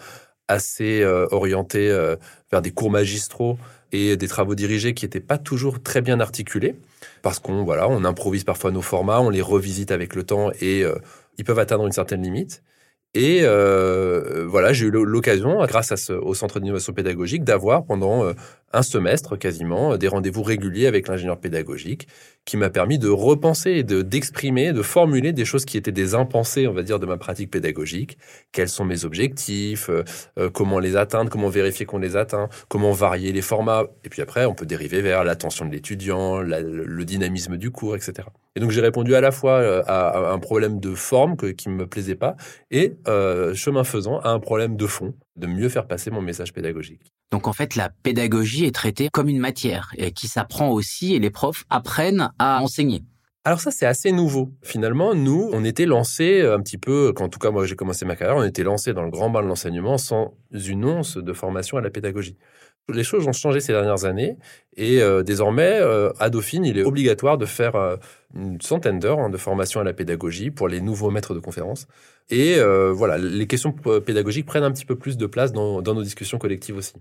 assez 0.49 1.03
euh, 1.03 1.27
orienté 1.31 1.91
euh, 1.91 2.17
vers 2.51 2.63
des 2.63 2.71
cours 2.71 2.91
magistraux 2.91 3.59
et 3.93 4.17
des 4.17 4.29
travaux 4.29 4.55
dirigés 4.55 4.95
qui 4.95 5.05
n'étaient 5.05 5.21
pas 5.21 5.39
toujours 5.39 5.83
très 5.83 6.01
bien 6.01 6.21
articulés 6.21 6.77
parce 7.25 7.39
qu'on 7.41 7.65
voilà, 7.65 7.89
on 7.89 8.05
improvise 8.05 8.45
parfois 8.45 8.71
nos 8.71 8.83
formats, 8.83 9.21
on 9.23 9.31
les 9.31 9.41
revisite 9.41 9.91
avec 9.91 10.15
le 10.15 10.25
temps 10.25 10.51
et 10.61 10.85
euh, 10.85 10.95
ils 11.39 11.45
peuvent 11.45 11.59
atteindre 11.59 11.87
une 11.87 11.93
certaine 11.93 12.23
limite. 12.23 12.63
Et 13.15 13.41
euh, 13.45 14.45
voilà, 14.47 14.73
j'ai 14.75 14.87
eu 14.87 14.91
l'occasion, 14.91 15.65
grâce 15.65 15.91
à 15.91 15.97
ce, 15.97 16.13
au 16.13 16.35
Centre 16.35 16.61
d'innovation 16.61 16.93
pédagogique, 16.93 17.43
d'avoir 17.43 17.87
pendant 17.87 18.25
euh, 18.25 18.35
un 18.75 18.83
semestre 18.83 19.39
quasiment 19.39 19.97
des 19.97 20.09
rendez-vous 20.09 20.43
réguliers 20.43 20.87
avec 20.87 21.09
l'ingénieur 21.09 21.39
pédagogique, 21.39 22.09
qui 22.45 22.57
m'a 22.57 22.71
permis 22.71 22.99
de 22.99 23.09
repenser 23.09 23.83
de 23.83 24.03
d'exprimer, 24.03 24.73
de 24.73 24.83
formuler 24.83 25.33
des 25.33 25.45
choses 25.45 25.65
qui 25.65 25.77
étaient 25.77 25.93
des 25.93 26.15
impensés, 26.15 26.67
on 26.67 26.73
va 26.73 26.83
dire, 26.83 26.99
de 26.99 27.07
ma 27.07 27.17
pratique 27.17 27.51
pédagogique. 27.51 28.19
Quels 28.53 28.69
sont 28.69 28.85
mes 28.85 29.05
objectifs 29.05 29.89
euh, 29.89 30.51
Comment 30.51 30.79
les 30.79 30.97
atteindre 30.97 31.31
Comment 31.31 31.49
vérifier 31.49 31.87
qu'on 31.87 31.99
les 31.99 32.17
atteint 32.17 32.49
Comment 32.69 32.93
varier 32.93 33.33
les 33.33 33.43
formats 33.43 33.85
Et 34.05 34.09
puis 34.09 34.23
après, 34.23 34.45
on 34.45 34.55
peut 34.55 34.67
dériver 34.67 35.01
vers 35.01 35.25
l'attention 35.25 35.65
de 35.65 35.71
l'étudiant, 35.71 36.41
le 36.41 37.05
dynamisme 37.05 37.57
du 37.57 37.71
cours, 37.71 37.97
etc. 37.97 38.29
Et 38.57 38.61
donc 38.61 38.71
j'ai 38.71 38.81
répondu 38.81 39.15
à 39.15 39.21
la 39.21 39.33
fois 39.33 39.83
à, 39.87 40.33
un 40.33 40.39
problème 40.39 40.79
de 40.79 40.95
forme 40.95 41.37
qui 41.37 41.69
me 41.69 41.87
plaisait 41.87 42.15
pas 42.15 42.37
et 42.71 42.95
euh, 43.09 43.55
chemin 43.55 43.83
faisant, 43.85 44.21
à 44.21 44.31
un 44.31 44.39
problème 44.39 44.77
de 44.77 44.87
fond, 44.87 45.15
de 45.37 45.47
mieux 45.47 45.69
faire 45.69 45.87
passer 45.87 46.11
mon 46.11 46.23
message 46.23 46.53
pédagogique. 46.53 47.13
Donc 47.35 47.49
en 47.49 47.53
fait, 47.53 47.75
la 47.75 47.89
pédagogie 47.89 48.65
est 48.65 48.73
traitée 48.73 49.09
comme 49.13 49.29
une 49.29 49.41
matière 49.41 49.91
et 49.97 50.13
qui 50.13 50.29
s'apprend 50.29 50.71
aussi 50.71 51.17
et 51.17 51.19
les 51.19 51.31
profs 51.31 51.65
apprennent 51.69 52.31
à 52.39 52.63
enseigner. 52.63 53.03
Alors 53.45 53.59
ça, 53.59 53.73
c'est 53.73 53.87
assez 53.87 54.13
nouveau. 54.13 54.53
Finalement, 54.63 55.17
nous, 55.17 55.51
on 55.53 55.65
était 55.65 55.85
lancés 55.85 56.43
un 56.43 56.61
petit 56.61 56.79
peu, 56.79 57.13
quand 57.13 57.25
en 57.25 57.29
tout 57.29 57.41
cas 57.41 57.51
moi 57.51 57.67
j'ai 57.67 57.75
commencé 57.75 58.05
ma 58.05 58.15
carrière, 58.15 58.37
on 58.37 58.45
était 58.45 58.63
lancés 58.63 58.93
dans 58.93 59.03
le 59.03 59.11
grand 59.11 59.31
bain 59.31 59.43
de 59.43 59.49
l'enseignement 59.49 59.99
sans 59.99 60.35
une 60.53 60.85
once 60.85 61.17
de 61.17 61.33
formation 61.33 61.77
à 61.77 61.81
la 61.81 61.91
pédagogie. 61.91 62.37
Les 62.93 63.05
choses 63.05 63.27
ont 63.27 63.33
changé 63.33 63.61
ces 63.61 63.73
dernières 63.73 64.05
années 64.05 64.37
et 64.77 65.01
euh, 65.01 65.23
désormais, 65.23 65.79
euh, 65.81 66.13
à 66.19 66.29
Dauphine, 66.29 66.67
il 66.67 66.77
est 66.77 66.85
obligatoire 66.85 67.39
de 67.39 67.47
faire 67.47 67.77
euh, 67.77 67.97
une 68.35 68.61
centaine 68.61 68.99
d'heures 68.99 69.21
hein, 69.21 69.31
de 69.31 69.39
formation 69.39 69.81
à 69.81 69.85
la 69.85 69.95
pédagogie 69.95 70.51
pour 70.51 70.69
les 70.69 70.83
nouveaux 70.83 71.11
maîtres 71.11 71.33
de 71.33 71.39
conférences. 71.39 71.87
Et 72.31 72.57
voilà, 72.59 73.19
les 73.19 73.47
questions 73.47 73.73
pédagogiques 73.73 74.47
prennent 74.47 74.65
un 74.65 74.71
petit 74.71 74.87
peu 74.87 74.97
plus 74.97 75.19
de 75.19 75.27
place 75.27 75.53
dans, 75.53 75.83
dans 75.83 75.93
nos 75.93 76.03
discussions 76.03 76.39
collectives 76.39 76.75
aussi. 76.75 76.95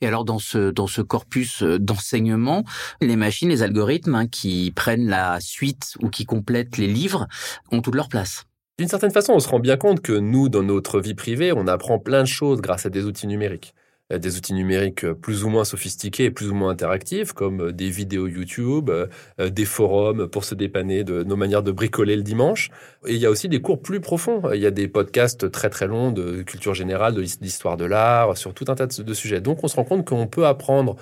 Et 0.00 0.06
alors 0.06 0.24
dans 0.24 0.38
ce 0.38 0.70
dans 0.70 0.86
ce 0.86 1.02
corpus 1.02 1.64
d'enseignement, 1.64 2.62
les 3.00 3.16
machines, 3.16 3.48
les 3.48 3.64
algorithmes 3.64 4.14
hein, 4.14 4.26
qui 4.28 4.72
prennent 4.74 5.08
la 5.08 5.40
suite 5.40 5.96
ou 6.00 6.10
qui 6.10 6.26
complètent 6.26 6.78
les 6.78 6.86
livres 6.86 7.26
ont 7.72 7.82
toute 7.82 7.96
leur 7.96 8.08
place. 8.08 8.44
D'une 8.78 8.86
certaine 8.86 9.10
façon, 9.10 9.32
on 9.32 9.40
se 9.40 9.48
rend 9.48 9.58
bien 9.58 9.76
compte 9.76 10.00
que 10.00 10.12
nous, 10.12 10.48
dans 10.48 10.62
notre 10.62 11.00
vie 11.00 11.14
privée, 11.14 11.52
on 11.52 11.66
apprend 11.66 11.98
plein 11.98 12.22
de 12.22 12.28
choses 12.28 12.60
grâce 12.60 12.86
à 12.86 12.90
des 12.90 13.04
outils 13.04 13.26
numériques. 13.26 13.74
Euh, 14.12 14.18
des 14.18 14.38
outils 14.38 14.54
numériques 14.54 15.04
euh, 15.04 15.14
plus 15.14 15.44
ou 15.44 15.50
moins 15.50 15.64
sophistiqués 15.64 16.24
et 16.24 16.30
plus 16.30 16.50
ou 16.50 16.54
moins 16.54 16.70
interactifs, 16.70 17.32
comme 17.32 17.60
euh, 17.60 17.72
des 17.72 17.90
vidéos 17.90 18.26
YouTube, 18.26 18.90
des 19.38 19.64
forums 19.64 20.28
pour 20.28 20.44
se 20.44 20.54
dépanner 20.54 21.04
de 21.04 21.22
nos 21.22 21.36
manières 21.36 21.62
de 21.62 21.72
bricoler 21.72 22.16
le 22.16 22.22
dimanche. 22.22 22.70
Et 23.06 23.14
il 23.14 23.20
y 23.20 23.26
a 23.26 23.30
aussi 23.30 23.48
des 23.48 23.60
cours 23.60 23.80
plus 23.82 24.00
profonds. 24.00 24.42
Il 24.52 24.60
y 24.60 24.66
a 24.66 24.70
des 24.70 24.88
podcasts 24.88 25.50
très 25.50 25.70
très 25.70 25.86
longs 25.86 26.10
de 26.10 26.42
culture 26.42 26.74
générale, 26.74 27.14
de 27.14 27.20
l'histoire 27.20 27.76
de 27.76 27.84
l'art, 27.84 28.36
sur 28.36 28.54
tout 28.54 28.64
un 28.68 28.74
tas 28.74 28.86
de 28.86 29.14
sujets. 29.14 29.40
Donc 29.40 29.62
on 29.62 29.68
se 29.68 29.76
rend 29.76 29.84
compte 29.84 30.06
qu'on 30.08 30.26
peut 30.26 30.46
apprendre 30.46 30.96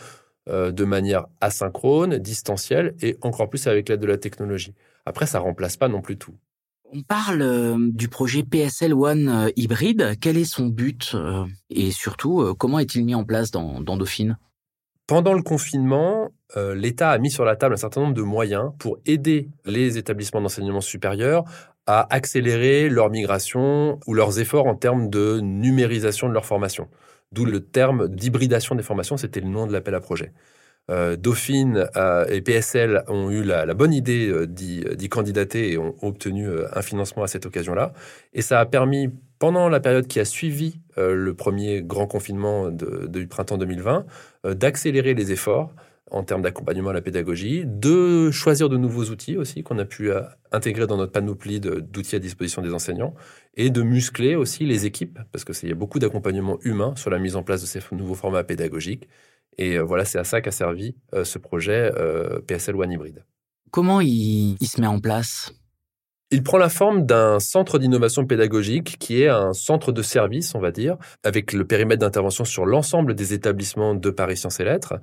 de 0.48 0.84
manière 0.84 1.26
asynchrone, 1.40 2.18
distancielle 2.18 2.94
et 3.02 3.16
encore 3.22 3.48
plus 3.48 3.66
avec 3.66 3.88
l'aide 3.88 4.00
de 4.00 4.06
la 4.06 4.18
technologie. 4.18 4.74
Après, 5.04 5.26
ça 5.26 5.38
remplace 5.38 5.76
pas 5.76 5.88
non 5.88 6.02
plus 6.02 6.16
tout. 6.16 6.34
On 6.92 7.02
parle 7.02 7.42
euh, 7.42 7.76
du 7.78 8.08
projet 8.08 8.42
PSL 8.42 8.94
One 8.94 9.28
euh, 9.28 9.50
hybride. 9.56 10.14
Quel 10.20 10.36
est 10.36 10.44
son 10.44 10.66
but 10.66 11.12
euh, 11.14 11.44
et 11.68 11.90
surtout 11.90 12.54
comment 12.58 12.78
est-il 12.78 13.04
mis 13.04 13.14
en 13.14 13.24
place 13.24 13.50
dans, 13.50 13.80
Dauphine? 13.80 14.38
Pendant 15.06 15.34
le 15.34 15.42
confinement, 15.42 16.30
l'État 16.56 17.10
a 17.10 17.18
mis 17.18 17.30
sur 17.30 17.44
la 17.44 17.54
table 17.54 17.74
un 17.74 17.76
certain 17.76 18.00
nombre 18.00 18.14
de 18.14 18.22
moyens 18.22 18.72
pour 18.80 18.98
aider 19.06 19.48
les 19.64 19.98
établissements 19.98 20.40
d'enseignement 20.40 20.80
supérieur 20.80 21.44
à 21.86 22.12
accélérer 22.12 22.88
leur 22.88 23.10
migration 23.10 24.00
ou 24.08 24.14
leurs 24.14 24.40
efforts 24.40 24.66
en 24.66 24.74
termes 24.74 25.08
de 25.08 25.38
numérisation 25.40 26.28
de 26.28 26.32
leur 26.32 26.44
formation. 26.44 26.88
D'où 27.30 27.44
le 27.44 27.60
terme 27.60 28.08
d'hybridation 28.08 28.74
des 28.74 28.82
formations, 28.82 29.16
c'était 29.16 29.40
le 29.40 29.48
nom 29.48 29.68
de 29.68 29.72
l'appel 29.72 29.94
à 29.94 30.00
projet. 30.00 30.32
Euh, 30.88 31.16
Dauphine 31.16 31.88
euh, 31.96 32.26
et 32.28 32.42
PSL 32.42 33.02
ont 33.08 33.28
eu 33.30 33.42
la, 33.42 33.74
bonne 33.74 33.92
idée 33.92 34.28
euh, 34.28 34.46
d'y 34.46 35.08
candidater 35.08 35.72
et 35.72 35.78
ont 35.78 35.96
obtenu 36.00 36.48
un 36.72 36.82
financement 36.82 37.24
à 37.24 37.26
cette 37.26 37.46
occasion-là. 37.46 37.92
Et 38.34 38.42
ça 38.42 38.60
a 38.60 38.66
permis, 38.66 39.10
pendant 39.38 39.68
la 39.68 39.80
période 39.80 40.06
qui 40.06 40.20
a 40.20 40.24
suivi 40.24 40.80
le 40.96 41.34
premier 41.34 41.82
grand 41.82 42.06
confinement 42.06 42.70
du 42.70 43.26
printemps 43.26 43.58
2020, 43.58 44.06
d'accélérer 44.44 45.12
les 45.12 45.30
efforts 45.30 45.74
en 46.10 46.22
termes 46.22 46.40
d'accompagnement 46.40 46.90
à 46.90 46.92
la 46.92 47.02
pédagogie, 47.02 47.64
de 47.66 48.30
choisir 48.30 48.68
de 48.68 48.76
nouveaux 48.76 49.04
outils 49.06 49.36
aussi 49.36 49.62
qu'on 49.62 49.78
a 49.78 49.84
pu 49.84 50.10
intégrer 50.52 50.86
dans 50.86 50.96
notre 50.96 51.12
panoplie 51.12 51.60
d'outils 51.60 52.16
à 52.16 52.18
disposition 52.18 52.62
des 52.62 52.72
enseignants 52.72 53.14
et 53.56 53.68
de 53.68 53.82
muscler 53.82 54.36
aussi 54.36 54.64
les 54.64 54.86
équipes 54.86 55.18
parce 55.32 55.44
qu'il 55.44 55.68
y 55.68 55.72
a 55.72 55.74
beaucoup 55.74 55.98
d'accompagnement 55.98 56.58
humain 56.62 56.94
sur 56.96 57.10
la 57.10 57.18
mise 57.18 57.36
en 57.36 57.42
place 57.42 57.60
de 57.60 57.66
ces 57.66 57.80
nouveaux 57.92 58.14
formats 58.14 58.44
pédagogiques 58.44 59.08
et 59.58 59.76
euh, 59.76 59.82
voilà, 59.82 60.04
c'est 60.04 60.18
à 60.18 60.24
ça 60.24 60.40
qu'a 60.40 60.50
servi 60.50 60.94
euh, 61.14 61.24
ce 61.24 61.38
projet 61.38 61.92
euh, 61.96 62.40
PSL 62.46 62.76
One 62.76 62.92
Hybrid. 62.92 63.24
Comment 63.70 64.00
il, 64.00 64.56
se 64.62 64.80
met 64.80 64.86
en 64.86 65.00
place? 65.00 65.52
Il 66.30 66.42
prend 66.42 66.58
la 66.58 66.68
forme 66.68 67.06
d'un 67.06 67.38
centre 67.40 67.78
d'innovation 67.78 68.26
pédagogique 68.26 68.96
qui 68.98 69.22
est 69.22 69.28
un 69.28 69.52
centre 69.52 69.92
de 69.92 70.02
service, 70.02 70.54
on 70.54 70.60
va 70.60 70.70
dire, 70.72 70.96
avec 71.22 71.52
le 71.52 71.66
périmètre 71.66 72.00
d'intervention 72.00 72.44
sur 72.44 72.66
l'ensemble 72.66 73.14
des 73.14 73.32
établissements 73.32 73.94
de 73.94 74.10
Paris 74.10 74.36
Sciences 74.36 74.60
et 74.60 74.64
Lettres, 74.64 74.94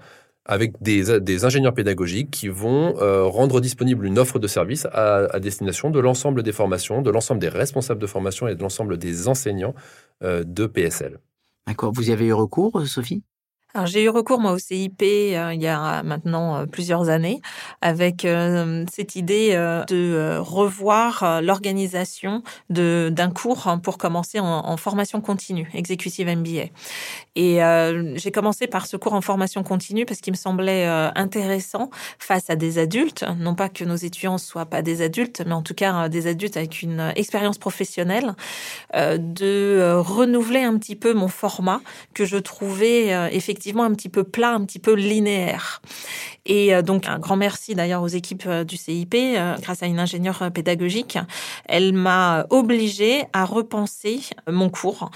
avec 0.45 0.81
des, 0.81 1.45
ingénieurs 1.45 1.73
pédagogiques 1.73 2.29
qui 2.29 2.49
vont 2.49 2.93
rendre 3.29 3.61
disponible 3.61 4.05
une 4.05 4.19
offre 4.19 4.39
de 4.39 4.47
service 4.47 4.85
à, 4.91 5.39
destination 5.39 5.89
de 5.91 5.99
l'ensemble 6.01 6.43
des 6.43 6.51
formations, 6.51 7.01
de 7.01 7.09
l'ensemble 7.09 7.39
des 7.39 7.47
responsables 7.47 8.01
de 8.01 8.07
formation 8.07 8.49
et 8.49 8.55
de 8.55 8.61
l'ensemble 8.61 8.97
des 8.97 9.29
enseignants 9.29 9.75
de 10.21 10.65
PSL. 10.65 11.19
D'accord. 11.67 11.93
Vous 11.93 12.09
y 12.09 12.11
avez 12.11 12.25
eu 12.25 12.33
recours, 12.33 12.85
Sophie? 12.85 13.23
Alors 13.75 13.87
j'ai 13.87 14.03
eu 14.03 14.09
recours 14.09 14.39
moi 14.39 14.51
au 14.51 14.59
CIP 14.59 15.01
euh, 15.01 15.51
il 15.51 15.61
y 15.61 15.67
a 15.67 16.03
maintenant 16.03 16.57
euh, 16.57 16.65
plusieurs 16.67 17.09
années 17.09 17.41
avec 17.81 18.23
euh, 18.23 18.85
cette 18.93 19.15
idée 19.15 19.53
de 19.87 20.37
revoir 20.37 21.41
l'organisation 21.41 22.43
d'un 22.69 23.31
cours 23.31 23.67
hein, 23.67 23.79
pour 23.79 23.97
commencer 23.97 24.39
en, 24.39 24.45
en, 24.45 24.77
formation 24.77 25.21
continue, 25.21 25.67
executive 25.73 26.27
MBA. 26.27 26.67
Et 27.35 27.59
j'ai 28.15 28.31
commencé 28.31 28.67
par 28.67 28.85
ce 28.85 28.97
cours 28.97 29.13
en 29.13 29.21
formation 29.21 29.63
continue 29.63 30.05
parce 30.05 30.19
qu'il 30.19 30.33
me 30.33 30.37
semblait 30.37 30.85
intéressant 30.85 31.89
face 32.19 32.49
à 32.49 32.55
des 32.55 32.77
adultes, 32.77 33.25
non 33.39 33.55
pas 33.55 33.69
que 33.69 33.83
nos 33.83 33.95
étudiants 33.95 34.37
soient 34.37 34.67
pas 34.67 34.81
des 34.81 35.01
adultes, 35.01 35.41
mais 35.45 35.53
en 35.53 35.63
tout 35.63 35.73
cas 35.73 36.09
des 36.09 36.27
adultes 36.27 36.57
avec 36.57 36.81
une 36.81 37.11
expérience 37.15 37.57
professionnelle, 37.57 38.35
de 38.93 39.93
renouveler 39.97 40.61
un 40.61 40.77
petit 40.77 40.95
peu 40.95 41.13
mon 41.13 41.27
format 41.27 41.81
que 42.13 42.25
je 42.25 42.37
trouvais 42.37 43.07
effectivement 43.33 43.83
un 43.83 43.93
petit 43.93 44.09
peu 44.09 44.23
plat, 44.23 44.51
un 44.51 44.63
petit 44.65 44.79
peu 44.79 44.93
linéaire. 44.93 45.81
Et 46.45 46.73
euh, 46.73 46.81
donc 46.81 47.07
un 47.07 47.19
grand 47.19 47.37
merci 47.37 47.75
d'ailleurs 47.75 48.01
aux 48.01 48.07
équipes 48.07 48.43
euh, 48.47 48.63
du 48.63 48.77
CIP, 48.77 49.15
euh, 49.15 49.55
grâce 49.61 49.83
à 49.83 49.85
une 49.85 49.99
ingénieure 49.99 50.51
pédagogique, 50.53 51.17
elle 51.65 51.93
m'a 51.93 52.45
obligée 52.49 53.23
à 53.33 53.45
repenser 53.45 54.21
mon 54.47 54.69
cours. 54.69 55.09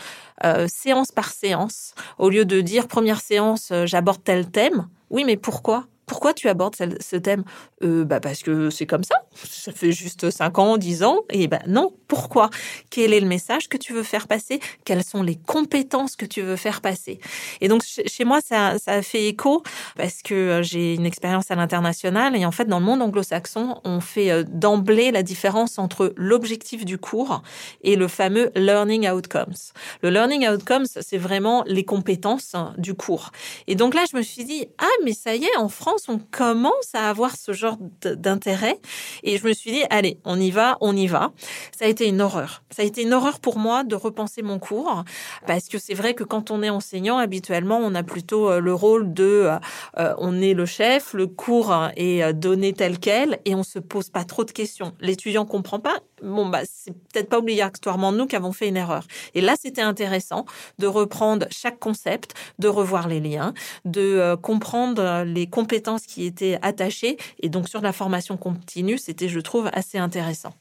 séance 0.67 1.11
par 1.11 1.29
séance, 1.31 1.93
au 2.17 2.29
lieu 2.29 2.45
de 2.45 2.61
dire 2.61 2.87
première 2.87 3.19
séance, 3.19 3.73
j'aborde 3.85 4.23
tel 4.23 4.49
thème. 4.49 4.87
Oui, 5.09 5.23
mais 5.25 5.37
pourquoi? 5.37 5.85
Pourquoi 6.07 6.33
tu 6.33 6.47
abordes 6.47 6.73
ce 6.75 7.15
thème? 7.17 7.43
Euh, 7.83 8.05
bah 8.05 8.21
Parce 8.21 8.41
que 8.41 8.69
c'est 8.69 8.85
comme 8.85 9.03
ça. 9.03 9.15
Ça 9.35 9.73
fait 9.73 9.91
juste 9.91 10.29
5 10.29 10.57
ans, 10.57 10.77
10 10.77 11.03
ans. 11.03 11.19
Et 11.29 11.47
ben 11.47 11.59
non, 11.67 11.93
pourquoi? 12.07 12.49
Quel 12.89 13.13
est 13.13 13.19
le 13.19 13.27
message 13.27 13.67
que 13.67 13.75
tu 13.75 13.91
veux 13.93 14.03
faire 14.03 14.27
passer? 14.27 14.61
Quelles 14.85 15.03
sont 15.03 15.21
les 15.21 15.35
compétences 15.35 16.15
que 16.15 16.25
tu 16.25 16.41
veux 16.41 16.55
faire 16.55 16.79
passer? 16.79 17.19
Et 17.59 17.67
donc, 17.67 17.83
chez 17.83 18.23
moi, 18.23 18.39
ça, 18.39 18.79
ça 18.79 19.01
fait 19.01 19.25
écho 19.25 19.63
parce 19.97 20.21
que 20.21 20.33
euh, 20.33 20.63
j'ai 20.63 20.95
une 20.95 21.05
expérience 21.05 21.51
à 21.51 21.55
l'international. 21.55 22.37
Et 22.37 22.45
en 22.45 22.51
fait, 22.51 22.65
dans 22.65 22.79
le 22.79 22.85
monde 22.85 23.01
anglo-saxon, 23.01 23.81
on 23.83 23.99
fait 23.99 24.31
euh, 24.31 24.43
d'emblée 24.47 25.11
la 25.11 25.23
différence 25.23 25.77
entre 25.77 26.13
l'objectif 26.15 26.85
du 26.85 26.97
cours 26.97 27.43
et 27.83 27.97
le 27.97 28.07
fameux 28.07 28.49
learning 28.55 29.09
outcomes. 29.09 29.53
Le 30.01 30.09
learning 30.09 30.47
outcomes, 30.47 30.85
c'est 30.85 31.17
vraiment 31.17 31.65
les 31.67 31.83
compétences 31.83 32.55
hein, 32.55 32.73
du 32.77 32.93
cours. 32.93 33.31
Et 33.67 33.75
donc 33.75 33.93
là, 33.93 34.05
je 34.09 34.15
me 34.15 34.21
suis 34.21 34.45
dit, 34.45 34.67
ah, 34.77 34.85
mais 35.03 35.13
ça 35.13 35.35
y 35.35 35.43
est, 35.43 35.57
en 35.57 35.67
France, 35.67 35.96
on 36.07 36.19
commence 36.19 36.93
à 36.93 37.09
avoir 37.09 37.35
ce 37.35 37.53
genre 37.53 37.77
d'intérêt. 38.01 38.79
Et 39.23 39.37
je 39.37 39.47
me 39.47 39.53
suis 39.53 39.71
dit, 39.71 39.83
allez, 39.89 40.19
on 40.25 40.39
y 40.39 40.51
va, 40.51 40.77
on 40.81 40.95
y 40.95 41.07
va. 41.07 41.31
Ça 41.77 41.85
a 41.85 41.87
été 41.87 42.07
une 42.07 42.21
horreur. 42.21 42.63
Ça 42.71 42.81
a 42.81 42.85
été 42.85 43.01
une 43.01 43.13
horreur 43.13 43.39
pour 43.39 43.57
moi 43.57 43.83
de 43.83 43.95
repenser 43.95 44.41
mon 44.41 44.59
cours. 44.59 45.03
Parce 45.45 45.67
que 45.67 45.77
c'est 45.77 45.93
vrai 45.93 46.13
que 46.13 46.23
quand 46.23 46.51
on 46.51 46.61
est 46.63 46.69
enseignant, 46.69 47.17
habituellement, 47.17 47.79
on 47.79 47.95
a 47.95 48.03
plutôt 48.03 48.49
euh, 48.49 48.59
le 48.59 48.73
rôle 48.73 49.13
de, 49.13 49.23
euh, 49.23 49.59
euh, 49.97 50.13
on 50.17 50.41
est 50.41 50.53
le 50.53 50.65
chef, 50.65 51.13
le 51.13 51.27
cours 51.27 51.73
est 51.95 52.33
donné 52.33 52.73
tel 52.73 52.99
quel 52.99 53.39
et 53.45 53.55
on 53.55 53.63
se 53.63 53.79
pose 53.79 54.09
pas 54.09 54.23
trop 54.23 54.43
de 54.43 54.51
questions. 54.51 54.93
L'étudiant 54.99 55.45
comprend 55.45 55.79
pas. 55.79 55.97
Bon, 56.23 56.49
bah, 56.49 56.61
c'est 56.65 56.91
peut-être 56.91 57.29
pas 57.29 57.37
obligatoirement 57.37 58.11
nous 58.11 58.25
qui 58.25 58.35
avons 58.35 58.51
fait 58.51 58.67
une 58.67 58.77
erreur. 58.77 59.05
Et 59.35 59.41
là, 59.41 59.55
c'était 59.59 59.81
intéressant 59.81 60.45
de 60.79 60.87
reprendre 60.87 61.45
chaque 61.51 61.79
concept, 61.79 62.33
de 62.59 62.67
revoir 62.67 63.07
les 63.07 63.19
liens, 63.19 63.53
de 63.85 64.35
comprendre 64.41 65.23
les 65.23 65.47
compétences 65.47 66.05
qui 66.05 66.25
étaient 66.25 66.57
attachées. 66.61 67.17
Et 67.39 67.49
donc, 67.49 67.69
sur 67.69 67.81
la 67.81 67.93
formation 67.93 68.37
continue, 68.37 68.97
c'était, 68.97 69.29
je 69.29 69.39
trouve, 69.39 69.69
assez 69.73 69.97
intéressant. 69.97 70.53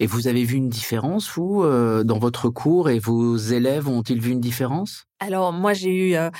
Et 0.00 0.06
vous 0.06 0.28
avez 0.28 0.44
vu 0.44 0.56
une 0.56 0.68
différence, 0.68 1.28
vous, 1.30 1.62
euh, 1.62 2.04
dans 2.04 2.18
votre 2.18 2.48
cours, 2.48 2.90
et 2.90 2.98
vos 2.98 3.36
élèves 3.36 3.88
ont-ils 3.88 4.20
vu 4.20 4.30
une 4.30 4.40
différence? 4.40 5.06
Alors, 5.20 5.52
moi, 5.52 5.72
j'ai 5.72 6.10
eu 6.10 6.14
euh, 6.14 6.30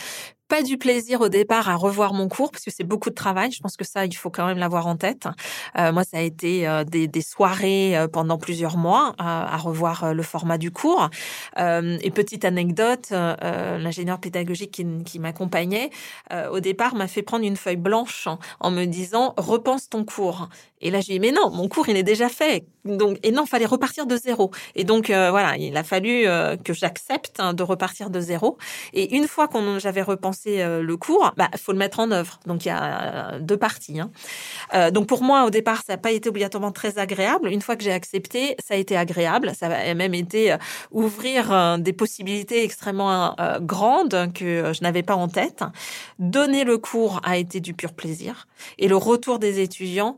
pas 0.48 0.62
du 0.62 0.76
plaisir 0.76 1.20
au 1.20 1.28
départ 1.28 1.68
à 1.68 1.76
revoir 1.76 2.12
mon 2.12 2.28
cours 2.28 2.50
parce 2.50 2.64
que 2.64 2.70
c'est 2.70 2.84
beaucoup 2.84 3.08
de 3.10 3.14
travail. 3.14 3.50
Je 3.50 3.60
pense 3.60 3.76
que 3.76 3.84
ça, 3.84 4.04
il 4.04 4.14
faut 4.14 4.30
quand 4.30 4.46
même 4.46 4.58
l'avoir 4.58 4.86
en 4.86 4.96
tête. 4.96 5.26
Euh, 5.78 5.90
moi, 5.92 6.04
ça 6.04 6.18
a 6.18 6.20
été 6.20 6.68
euh, 6.68 6.84
des, 6.84 7.08
soirées 7.22 7.96
euh, 7.96 8.08
pendant 8.08 8.36
plusieurs 8.36 8.76
mois 8.76 9.14
à, 9.18 9.56
revoir 9.56 10.12
le 10.12 10.22
format 10.22 10.58
du 10.58 10.70
cours. 10.70 11.08
et 11.56 12.10
petite 12.10 12.44
anecdote, 12.44 13.10
l'ingénieur 13.10 14.18
pédagogique 14.18 14.72
qui, 14.72 14.86
qui 15.04 15.18
m'accompagnait 15.18 15.90
au 16.50 16.60
départ 16.60 16.94
m'a 16.94 17.06
fait 17.06 17.22
prendre 17.22 17.44
une 17.44 17.56
feuille 17.56 17.76
blanche 17.76 18.28
en 18.60 18.70
me 18.70 18.84
disant 18.84 19.32
repense 19.36 19.88
ton 19.88 20.04
cours. 20.04 20.48
Et 20.80 20.90
là, 20.90 21.00
j'ai 21.00 21.14
dit 21.14 21.20
mais 21.20 21.32
non, 21.32 21.50
mon 21.50 21.68
cours 21.68 21.88
il 21.88 21.96
est 21.96 22.02
déjà 22.02 22.28
fait. 22.28 22.66
Donc 22.84 23.18
et 23.22 23.30
non, 23.30 23.46
fallait 23.46 23.64
repartir 23.64 24.06
de 24.06 24.16
zéro. 24.16 24.50
Et 24.74 24.84
donc 24.84 25.06
voilà, 25.06 25.56
il 25.56 25.76
a 25.76 25.84
fallu 25.84 26.26
que 26.64 26.72
j'accepte 26.74 27.40
hein, 27.40 27.54
de 27.54 27.62
repartir 27.62 28.10
de 28.10 28.20
zéro. 28.20 28.58
Et 28.92 29.16
une 29.16 29.26
fois 29.26 29.48
qu'on 29.48 29.78
j'avais 29.78 30.02
repensé 30.02 30.33
euh, 30.46 30.82
le 30.82 30.96
cours, 30.96 31.32
bah 31.36 31.48
faut 31.56 31.72
le 31.72 31.78
mettre 31.78 32.00
en 32.00 32.10
œuvre. 32.10 32.40
Donc 32.46 32.64
il 32.64 32.68
y 32.68 32.70
a 32.70 33.34
euh, 33.34 33.38
deux 33.40 33.56
parties. 33.56 34.00
Hein. 34.00 34.10
Euh, 34.74 34.90
donc 34.90 35.06
pour 35.06 35.22
moi 35.22 35.44
au 35.44 35.50
départ 35.50 35.82
ça 35.86 35.94
n'a 35.94 35.98
pas 35.98 36.12
été 36.12 36.28
obligatoirement 36.28 36.72
très 36.72 36.98
agréable. 36.98 37.48
Une 37.48 37.62
fois 37.62 37.76
que 37.76 37.82
j'ai 37.82 37.92
accepté, 37.92 38.56
ça 38.64 38.74
a 38.74 38.76
été 38.76 38.96
agréable. 38.96 39.52
Ça 39.54 39.66
a 39.66 39.94
même 39.94 40.14
été 40.14 40.56
ouvrir 40.90 41.78
des 41.78 41.92
possibilités 41.92 42.64
extrêmement 42.64 43.36
grandes 43.60 44.32
que 44.32 44.72
je 44.72 44.82
n'avais 44.82 45.02
pas 45.02 45.14
en 45.14 45.28
tête. 45.28 45.62
Donner 46.18 46.64
le 46.64 46.78
cours 46.78 47.20
a 47.24 47.36
été 47.36 47.60
du 47.60 47.74
pur 47.74 47.92
plaisir 47.92 48.46
et 48.78 48.88
le 48.88 48.96
retour 48.96 49.38
des 49.38 49.60
étudiants 49.60 50.16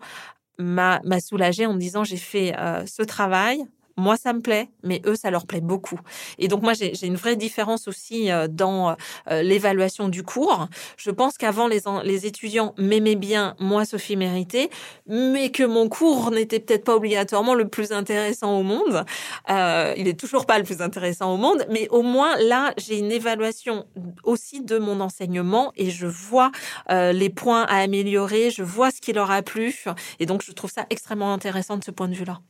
m'a 0.59 1.01
soulagé 1.21 1.67
en 1.67 1.75
me 1.75 1.79
disant 1.79 2.05
j'ai 2.05 2.17
fait 2.17 2.55
ce 2.87 3.03
travail 3.03 3.67
moi, 3.97 4.17
ça 4.17 4.33
me 4.33 4.41
plaît, 4.41 4.69
mais 4.83 5.01
eux, 5.07 5.17
ça 5.17 5.31
leur 5.31 5.47
plaît 5.47 5.61
beaucoup. 5.61 5.99
Et 6.39 6.49
donc, 6.49 6.63
moi, 6.63 6.75
j'ai 6.75 7.07
une 7.07 7.17
vraie 7.17 7.37
différence 7.37 7.89
aussi 7.89 8.31
euh, 8.31 8.47
dans 8.49 8.97
euh, 9.31 9.43
l'évaluation 9.43 10.09
du 10.09 10.23
cours. 10.23 10.69
Je 10.97 11.11
pense 11.11 11.39
qu'avant, 11.39 11.67
les, 11.67 11.81
les 12.05 12.27
étudiants 12.27 12.75
m'aimaient 12.79 13.17
bien, 13.17 13.55
moi, 13.59 13.85
Sophie 13.85 14.17
Mérité, 14.17 14.71
mais 15.07 15.51
que 15.51 15.63
mon 15.63 15.89
cours 15.89 16.31
n'était 16.31 16.61
peut-être 16.61 16.85
pas 16.85 16.97
obligatoirement 16.97 17.55
le 17.55 17.69
plus 17.69 17.93
intéressant 17.93 18.59
au 18.59 18.63
monde. 18.63 19.05
Euh, 19.51 19.95
il 19.97 20.09
est 20.09 20.19
toujours 20.19 20.47
pas 20.47 20.59
le 20.59 20.65
plus 20.65 20.83
intéressant 20.83 21.33
au 21.33 21.37
monde, 21.37 21.65
mais 21.71 21.89
au 21.91 22.03
moins, 22.03 22.37
là, 22.39 22.73
j'ai 22.77 22.99
une 22.99 23.13
évaluation 23.13 23.87
aussi 24.25 24.61
de 24.61 24.79
mon 24.79 25.01
enseignement 25.01 25.73
et 25.77 25.91
je 25.91 26.07
vois 26.07 26.51
euh, 26.91 27.13
les 27.13 27.31
points 27.31 27.63
à 27.63 27.79
améliorer, 27.79 28.51
je 28.51 28.63
vois 28.63 28.91
ce 28.91 29.01
qui 29.01 29.13
leur 29.13 29.31
a 29.31 29.43
plu. 29.43 29.85
Et 30.19 30.27
donc, 30.27 30.43
je 30.43 30.53
trouve 30.53 30.71
ça 30.71 30.87
extrêmement 30.91 31.33
intéressant 31.33 31.77
de 31.77 31.85
ce 31.85 31.91
point 31.91 32.09
de 32.09 32.15
vue-là. 32.15 32.41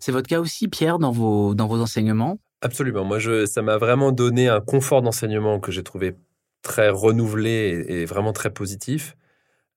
C'est 0.00 0.12
votre 0.12 0.28
cas 0.28 0.40
aussi, 0.40 0.68
Pierre, 0.68 0.98
dans 0.98 1.10
vos, 1.10 1.54
dans 1.54 1.66
vos 1.66 1.80
enseignements? 1.80 2.38
Absolument. 2.62 3.04
Moi, 3.04 3.18
ça 3.46 3.62
m'a 3.62 3.78
vraiment 3.78 4.12
donné 4.12 4.48
un 4.48 4.60
confort 4.60 5.02
d'enseignement 5.02 5.60
que 5.60 5.70
j'ai 5.72 5.82
trouvé 5.82 6.16
très 6.62 6.88
renouvelé 6.88 7.84
et, 7.88 8.04
vraiment 8.06 8.32
très 8.32 8.50
positif. 8.50 9.16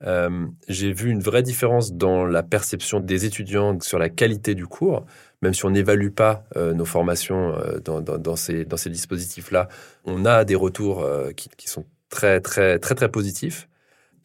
Euh, 0.05 0.47
j'ai 0.67 0.91
vu 0.91 1.11
une 1.11 1.21
vraie 1.21 1.43
différence 1.43 1.93
dans 1.93 2.25
la 2.25 2.41
perception 2.41 2.99
des 2.99 3.25
étudiants 3.25 3.79
sur 3.81 3.99
la 3.99 4.09
qualité 4.09 4.55
du 4.55 4.65
cours, 4.65 5.05
même 5.43 5.53
si 5.53 5.65
on 5.65 5.69
n'évalue 5.69 6.09
pas 6.09 6.45
euh, 6.55 6.73
nos 6.73 6.85
formations 6.85 7.55
euh, 7.57 7.79
dans, 7.79 8.35
ces, 8.35 8.65
dans 8.65 8.77
ces 8.77 8.89
dispositifs-là. 8.89 9.67
On 10.05 10.25
a 10.25 10.45
des 10.45 10.55
retours 10.55 11.05
qui, 11.35 11.69
sont 11.69 11.85
très, 12.09 12.41
très, 12.41 12.79
très, 12.79 12.95
très 12.95 13.09
positifs. 13.09 13.68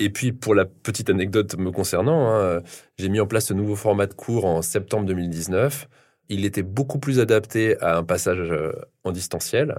Et 0.00 0.10
puis, 0.10 0.32
pour 0.32 0.54
la 0.54 0.64
petite 0.64 1.10
anecdote 1.10 1.56
me 1.56 1.70
concernant, 1.70 2.34
hein, 2.34 2.62
j'ai 2.98 3.08
mis 3.08 3.20
en 3.20 3.26
place 3.26 3.46
ce 3.46 3.54
nouveau 3.54 3.76
format 3.76 4.06
de 4.06 4.14
cours 4.14 4.44
en 4.44 4.62
septembre 4.62 5.06
2019. 5.06 5.88
Il 6.28 6.44
était 6.44 6.62
beaucoup 6.62 6.98
plus 6.98 7.20
adapté 7.20 7.78
à 7.80 7.96
un 7.98 8.04
passage 8.04 8.38
euh, 8.50 8.72
en 9.04 9.12
distanciel. 9.12 9.76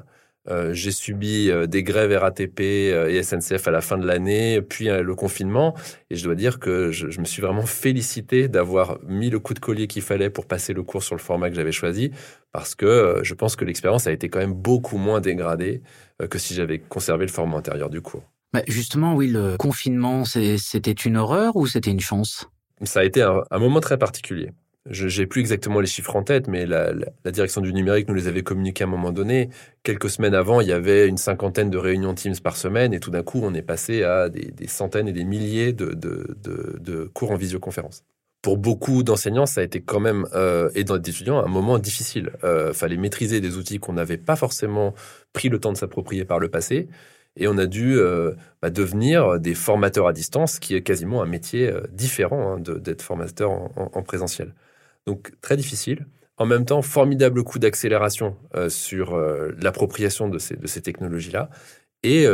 Euh, 0.48 0.74
j'ai 0.74 0.92
subi 0.92 1.50
euh, 1.50 1.66
des 1.66 1.82
grèves 1.82 2.12
RATP 2.16 2.60
et 2.60 3.24
SNCF 3.24 3.68
à 3.68 3.72
la 3.72 3.82
fin 3.82 3.98
de 3.98 4.06
l'année, 4.06 4.62
puis 4.62 4.86
le 4.86 5.16
confinement. 5.16 5.76
Et 6.12 6.16
je 6.16 6.24
dois 6.24 6.36
dire 6.36 6.60
que 6.60 6.92
je, 6.92 7.10
je 7.10 7.20
me 7.20 7.26
suis 7.26 7.42
vraiment 7.42 7.66
félicité 7.66 8.48
d'avoir 8.48 9.00
mis 9.04 9.30
le 9.32 9.40
coup 9.40 9.56
de 9.56 9.60
collier 9.60 9.88
qu'il 9.88 10.04
fallait 10.04 10.30
pour 10.30 10.46
passer 10.46 10.74
le 10.74 10.84
cours 10.84 11.04
sur 11.04 11.16
le 11.16 11.22
format 11.22 11.50
que 11.50 11.56
j'avais 11.56 11.72
choisi, 11.72 12.12
parce 12.52 12.76
que 12.76 13.20
je 13.24 13.34
pense 13.34 13.56
que 13.56 13.66
l'expérience 13.66 14.06
a 14.08 14.12
été 14.12 14.30
quand 14.30 14.40
même 14.40 14.54
beaucoup 14.54 14.98
moins 14.98 15.22
dégradée 15.22 15.82
que 16.30 16.38
si 16.38 16.54
j'avais 16.54 16.80
conservé 16.80 17.26
le 17.26 17.32
format 17.32 17.58
antérieur 17.58 17.90
du 17.90 18.02
cours. 18.02 18.35
Bah, 18.56 18.62
justement, 18.70 19.16
oui, 19.16 19.28
le 19.28 19.58
confinement, 19.58 20.24
c'était 20.24 20.94
une 20.94 21.18
horreur 21.18 21.58
ou 21.58 21.68
c'était 21.68 21.92
une 21.92 22.00
chance? 22.00 22.48
Ça 22.84 23.02
a 23.02 23.04
été 23.04 23.22
un, 23.22 23.60
moment 23.60 23.82
très 23.82 23.98
particulier. 23.98 24.52
Je 24.90 25.20
n'ai 25.20 25.28
plus 25.28 25.42
exactement 25.42 25.82
les 25.82 25.88
chiffres 25.88 26.16
en 26.16 26.24
tête, 26.24 26.48
mais 26.48 26.66
la, 26.66 26.94
direction 27.34 27.60
du 27.60 27.74
numérique 27.74 28.08
nous 28.08 28.14
les 28.14 28.30
avait 28.30 28.44
communiqués 28.44 28.86
à 28.86 28.88
un 28.88 28.90
moment 28.90 29.12
donné. 29.12 29.50
Quelques 29.84 30.10
semaines 30.10 30.34
avant, 30.34 30.62
il 30.62 30.70
y 30.70 30.72
avait 30.72 31.06
une 31.06 31.18
cinquantaine 31.18 31.70
de 31.70 31.78
réunions 31.78 32.14
Teams 32.14 32.40
par 32.42 32.56
semaine, 32.56 32.94
et 32.94 33.02
tout 33.02 33.12
d'un 33.12 33.24
coup, 33.24 33.42
on 33.44 33.54
est 33.54 33.62
passé 33.62 34.04
à 34.04 34.30
des, 34.30 34.54
centaines 34.68 35.10
et 35.10 35.14
des 35.14 35.26
milliers 35.26 35.74
de, 35.74 37.12
cours 37.14 37.32
en 37.32 37.36
visioconférence. 37.36 38.06
Pour 38.42 38.58
beaucoup 38.58 39.04
d'enseignants, 39.04 39.48
ça 39.48 39.60
a 39.60 39.64
été 39.66 39.82
quand 39.82 40.00
même, 40.00 40.28
euh, 40.34 40.70
et 40.76 40.86
d'étudiants, 40.86 41.44
un 41.44 41.50
moment 41.50 41.78
difficile. 41.78 42.30
Il 42.42 42.46
euh, 42.46 42.72
fallait 42.72 42.96
maîtriser 42.96 43.42
des 43.42 43.58
outils 43.58 43.80
qu'on 43.80 43.94
n'avait 43.94 44.18
pas 44.18 44.38
forcément 44.38 44.94
pris 45.34 45.50
le 45.50 45.60
temps 45.60 45.74
de 45.74 45.78
s'approprier 45.78 46.24
par 46.24 46.40
le 46.40 46.48
passé 46.48 46.88
et 47.38 47.48
on 47.48 47.58
a 47.58 47.66
dû 47.66 47.98
euh, 47.98 48.34
bah, 48.62 48.70
devenir 48.70 49.40
des 49.40 49.56
formateurs 49.56 50.08
à 50.08 50.14
distance, 50.14 50.60
qui 50.60 50.76
est 50.76 50.82
quasiment 50.82 51.22
un 51.22 51.26
métier 51.26 51.70
euh, 51.70 51.82
différent 51.92 52.56
hein, 52.56 52.60
d'être 52.60 53.02
formateur 53.02 53.52
en, 53.52 54.04
présentiel. 54.04 54.54
Donc 55.06 55.34
très 55.42 55.58
difficile. 55.58 56.06
En 56.38 56.46
même 56.46 56.66
temps, 56.66 56.82
formidable 56.82 57.44
coup 57.44 57.60
d'accélération 57.60 58.36
euh, 58.56 58.70
sur 58.70 59.18
l'appropriation 59.62 60.28
de 60.30 60.40
ces, 60.40 60.56
de 60.56 60.68
ces 60.68 60.82
technologies-là. 60.82 61.50
Et 62.04 62.28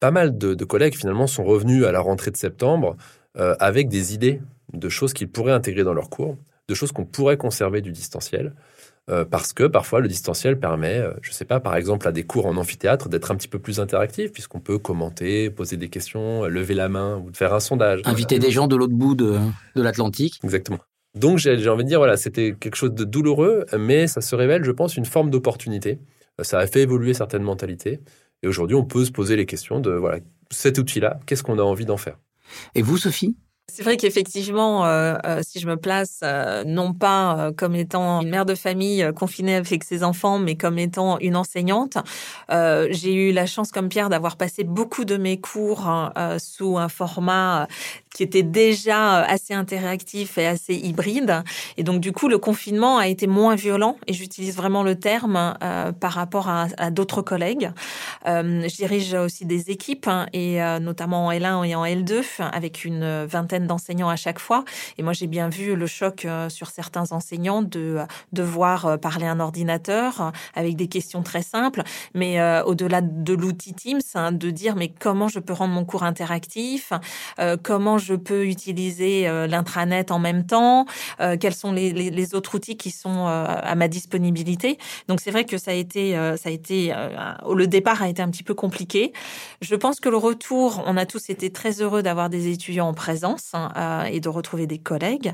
pas 0.00 0.10
mal 0.10 0.36
de, 0.36 0.64
collègues 0.64 0.96
finalement 0.96 1.26
sont 1.26 1.44
revenus 1.44 1.84
à 1.84 1.92
la 1.92 2.00
rentrée 2.00 2.32
de 2.32 2.36
septembre 2.36 2.96
avec 3.34 3.88
des 3.88 4.14
idées 4.14 4.40
de 4.72 4.88
choses 4.88 5.12
qu'ils 5.12 5.30
pourraient 5.30 5.52
intégrer 5.52 5.84
dans 5.84 5.94
leur 5.94 6.10
cours, 6.10 6.36
de 6.68 6.74
choses 6.74 6.92
qu'on 6.92 7.04
pourrait 7.04 7.36
conserver 7.36 7.80
du 7.80 7.92
distanciel. 7.92 8.54
Euh, 9.08 9.24
parce 9.24 9.52
que 9.52 9.62
parfois 9.62 10.00
le 10.00 10.08
distanciel 10.08 10.58
permet, 10.58 10.98
euh, 10.98 11.12
je 11.22 11.30
ne 11.30 11.34
sais 11.34 11.44
pas, 11.44 11.60
par 11.60 11.76
exemple 11.76 12.08
à 12.08 12.12
des 12.12 12.24
cours 12.24 12.46
en 12.46 12.56
amphithéâtre, 12.56 13.08
d'être 13.08 13.30
un 13.30 13.36
petit 13.36 13.46
peu 13.46 13.60
plus 13.60 13.78
interactif, 13.78 14.32
puisqu'on 14.32 14.58
peut 14.58 14.78
commenter, 14.78 15.48
poser 15.48 15.76
des 15.76 15.88
questions, 15.88 16.44
euh, 16.44 16.48
lever 16.48 16.74
la 16.74 16.88
main 16.88 17.18
ou 17.18 17.30
faire 17.32 17.54
un 17.54 17.60
sondage. 17.60 18.00
Inviter 18.04 18.40
des 18.40 18.50
gens 18.50 18.66
de 18.66 18.74
l'autre 18.74 18.94
bout 18.94 19.14
de, 19.14 19.38
de 19.76 19.82
l'Atlantique. 19.82 20.40
Exactement. 20.42 20.80
Donc 21.14 21.38
j'ai 21.38 21.68
envie 21.68 21.84
de 21.84 21.88
dire, 21.88 22.00
voilà, 22.00 22.16
c'était 22.16 22.56
quelque 22.58 22.74
chose 22.74 22.94
de 22.94 23.04
douloureux, 23.04 23.64
mais 23.78 24.08
ça 24.08 24.20
se 24.20 24.34
révèle, 24.34 24.64
je 24.64 24.72
pense, 24.72 24.96
une 24.96 25.06
forme 25.06 25.30
d'opportunité. 25.30 26.00
Ça 26.42 26.58
a 26.58 26.66
fait 26.66 26.80
évoluer 26.80 27.14
certaines 27.14 27.44
mentalités. 27.44 28.00
Et 28.42 28.48
aujourd'hui, 28.48 28.76
on 28.76 28.84
peut 28.84 29.04
se 29.04 29.12
poser 29.12 29.36
les 29.36 29.46
questions 29.46 29.80
de, 29.80 29.92
voilà, 29.92 30.18
cet 30.50 30.78
outil-là, 30.78 31.20
qu'est-ce 31.26 31.42
qu'on 31.42 31.58
a 31.58 31.62
envie 31.62 31.86
d'en 31.86 31.96
faire? 31.96 32.18
Et 32.74 32.82
vous, 32.82 32.98
Sophie? 32.98 33.36
C'est 33.68 33.82
vrai 33.82 33.96
qu'effectivement, 33.96 34.86
euh, 34.86 35.16
euh, 35.26 35.40
si 35.44 35.58
je 35.58 35.66
me 35.66 35.76
place 35.76 36.20
euh, 36.22 36.62
non 36.64 36.92
pas 36.92 37.50
comme 37.56 37.74
étant 37.74 38.22
une 38.22 38.30
mère 38.30 38.46
de 38.46 38.54
famille 38.54 39.10
confinée 39.16 39.56
avec 39.56 39.82
ses 39.82 40.04
enfants, 40.04 40.38
mais 40.38 40.54
comme 40.54 40.78
étant 40.78 41.18
une 41.18 41.34
enseignante, 41.34 41.98
j'ai 42.48 43.12
eu 43.12 43.32
la 43.32 43.46
chance, 43.46 43.72
comme 43.72 43.88
Pierre, 43.88 44.08
d'avoir 44.08 44.36
passé 44.36 44.62
beaucoup 44.62 45.04
de 45.04 45.16
mes 45.16 45.40
cours 45.40 45.88
hein, 45.88 46.12
sous 46.38 46.78
un 46.78 46.88
format 46.88 47.66
qui 48.16 48.22
était 48.22 48.42
déjà 48.42 49.18
assez 49.24 49.52
interactif 49.52 50.38
et 50.38 50.46
assez 50.46 50.74
hybride. 50.74 51.42
Et 51.76 51.82
donc, 51.82 52.00
du 52.00 52.12
coup, 52.12 52.28
le 52.28 52.38
confinement 52.38 52.96
a 52.96 53.08
été 53.08 53.26
moins 53.26 53.56
violent, 53.56 53.98
et 54.06 54.14
j'utilise 54.14 54.56
vraiment 54.56 54.82
le 54.82 54.94
terme 54.98 55.54
par 56.00 56.12
rapport 56.12 56.48
à, 56.48 56.90
d'autres 56.90 57.20
collègues. 57.20 57.70
je 58.24 58.74
dirige 58.74 59.12
aussi 59.12 59.44
des 59.44 59.70
équipes, 59.70 60.08
hein, 60.08 60.26
et 60.32 60.58
notamment 60.80 61.26
en 61.26 61.32
L1 61.32 61.64
et 61.66 61.74
en 61.74 61.84
L2, 61.84 62.22
avec 62.38 62.86
une 62.86 63.26
vingtaine 63.26 63.66
d'enseignants 63.66 64.08
à 64.08 64.16
chaque 64.16 64.38
fois. 64.38 64.64
Et 64.96 65.02
moi, 65.02 65.12
j'ai 65.12 65.26
bien 65.26 65.50
vu 65.50 65.76
le 65.76 65.86
choc 65.86 66.24
euh, 66.24 66.48
sur 66.48 66.70
certains 66.70 67.12
enseignants 67.12 67.62
de 67.62 67.98
devoir 68.32 68.86
euh, 68.86 68.96
parler 68.96 69.26
à 69.26 69.32
un 69.32 69.40
ordinateur 69.40 70.20
euh, 70.20 70.30
avec 70.54 70.76
des 70.76 70.88
questions 70.88 71.22
très 71.22 71.42
simples, 71.42 71.82
mais 72.14 72.36
au-delà 72.62 73.00
de 73.00 73.34
l'outil 73.34 73.74
Teams, 73.74 74.00
hein, 74.14 74.32
de 74.32 74.50
dire 74.50 74.76
mais 74.76 74.88
comment 74.88 75.28
je 75.28 75.38
peux 75.38 75.52
rendre 75.52 75.74
mon 75.74 75.84
cours 75.84 76.02
interactif, 76.02 76.92
comment 77.62 77.98
peux 78.14 78.46
utiliser 78.46 79.28
l'intranet 79.48 80.10
en 80.10 80.18
même 80.18 80.46
temps, 80.46 80.86
quels 81.18 81.54
sont 81.54 81.72
les, 81.72 82.34
autres 82.34 82.56
outils 82.56 82.76
qui 82.76 82.90
sont 82.90 83.26
à 83.26 83.74
ma 83.74 83.88
disponibilité. 83.88 84.78
Donc 85.08 85.20
c'est 85.20 85.30
vrai 85.30 85.44
que 85.44 85.58
ça 85.58 85.70
a 85.70 85.74
été, 85.74 86.12
ça 86.36 86.48
a 86.48 86.52
été, 86.52 86.94
le 87.48 87.66
départ 87.66 88.02
a 88.02 88.08
été 88.08 88.22
un 88.22 88.30
petit 88.30 88.42
peu 88.42 88.54
compliqué. 88.54 89.12
Je 89.60 89.74
pense 89.74 90.00
que 90.00 90.08
le 90.08 90.16
retour, 90.16 90.82
on 90.86 90.96
a 90.96 91.06
tous 91.06 91.30
été 91.30 91.50
très 91.50 91.82
heureux 91.82 92.02
d'avoir 92.02 92.30
des 92.30 92.48
étudiants 92.48 92.88
en 92.88 92.94
présence. 92.94 93.52
Euh, 93.76 94.04
et 94.04 94.20
de 94.20 94.28
retrouver 94.28 94.66
des 94.66 94.78
collègues. 94.78 95.32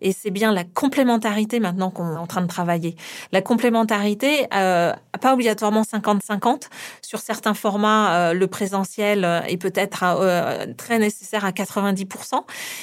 Et 0.00 0.12
c'est 0.12 0.30
bien 0.30 0.52
la 0.52 0.64
complémentarité 0.64 1.60
maintenant 1.60 1.90
qu'on 1.90 2.14
est 2.14 2.18
en 2.18 2.26
train 2.26 2.40
de 2.42 2.46
travailler. 2.46 2.96
La 3.32 3.40
complémentarité, 3.40 4.46
euh, 4.54 4.92
pas 5.20 5.34
obligatoirement 5.34 5.82
50-50. 5.82 6.68
Sur 7.02 7.20
certains 7.20 7.54
formats, 7.54 8.30
euh, 8.30 8.32
le 8.32 8.46
présentiel 8.46 9.24
est 9.48 9.56
peut-être 9.56 10.04
très 10.76 10.98
nécessaire 10.98 11.44
à 11.44 11.52
90%. 11.52 12.06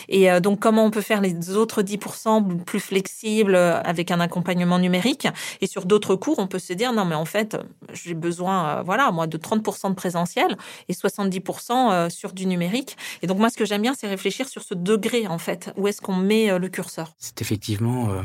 Et 0.10 0.40
donc, 0.42 0.60
comment 0.60 0.86
on 0.86 0.92
peut 0.92 1.02
faire 1.02 1.22
les 1.22 1.52
autres 1.52 1.82
10% 1.82 2.64
plus 2.64 2.80
flexibles 2.80 3.56
avec 3.56 4.12
un 4.12 4.20
accompagnement 4.20 4.80
numérique? 4.80 5.28
Et 5.62 5.68
sur 5.68 5.86
d'autres 5.86 6.16
cours, 6.16 6.40
on 6.40 6.48
peut 6.48 6.60
se 6.60 6.74
dire, 6.74 6.94
non, 6.94 7.06
mais 7.06 7.16
en 7.16 7.26
fait, 7.26 7.58
j'ai 7.94 8.14
besoin, 8.14 8.84
voilà, 8.84 9.12
moi, 9.12 9.28
de 9.28 9.38
30% 9.38 9.90
de 9.90 9.96
présentiel 9.96 10.58
et 10.90 10.94
70% 10.94 12.10
sur 12.10 12.34
du 12.34 12.46
numérique. 12.46 12.98
Et 13.22 13.28
donc, 13.28 13.38
moi, 13.38 13.50
ce 13.50 13.58
que 13.58 13.66
j'aime 13.66 13.82
bien, 13.82 13.94
c'est 13.94 14.08
réfléchir 14.08 14.48
sur 14.48 14.64
ce 14.64 14.74
degré, 14.74 15.28
en 15.28 15.38
fait 15.38 15.72
Où 15.78 15.88
est-ce 15.88 16.02
qu'on 16.02 16.16
met 16.16 16.52
euh, 16.52 16.60
le 16.60 16.70
curseur? 16.70 17.14
C'est 17.18 17.42
effectivement 17.42 18.12
euh, 18.12 18.22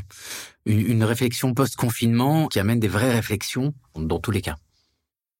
une, 0.64 1.04
réflexion 1.04 1.54
post-confinement 1.54 2.48
qui 2.48 2.58
amène 2.58 2.80
des 2.80 2.88
vraies 2.88 3.14
réflexions 3.14 3.74
dans 3.94 4.18
tous 4.18 4.30
les 4.30 4.42
cas. 4.42 4.56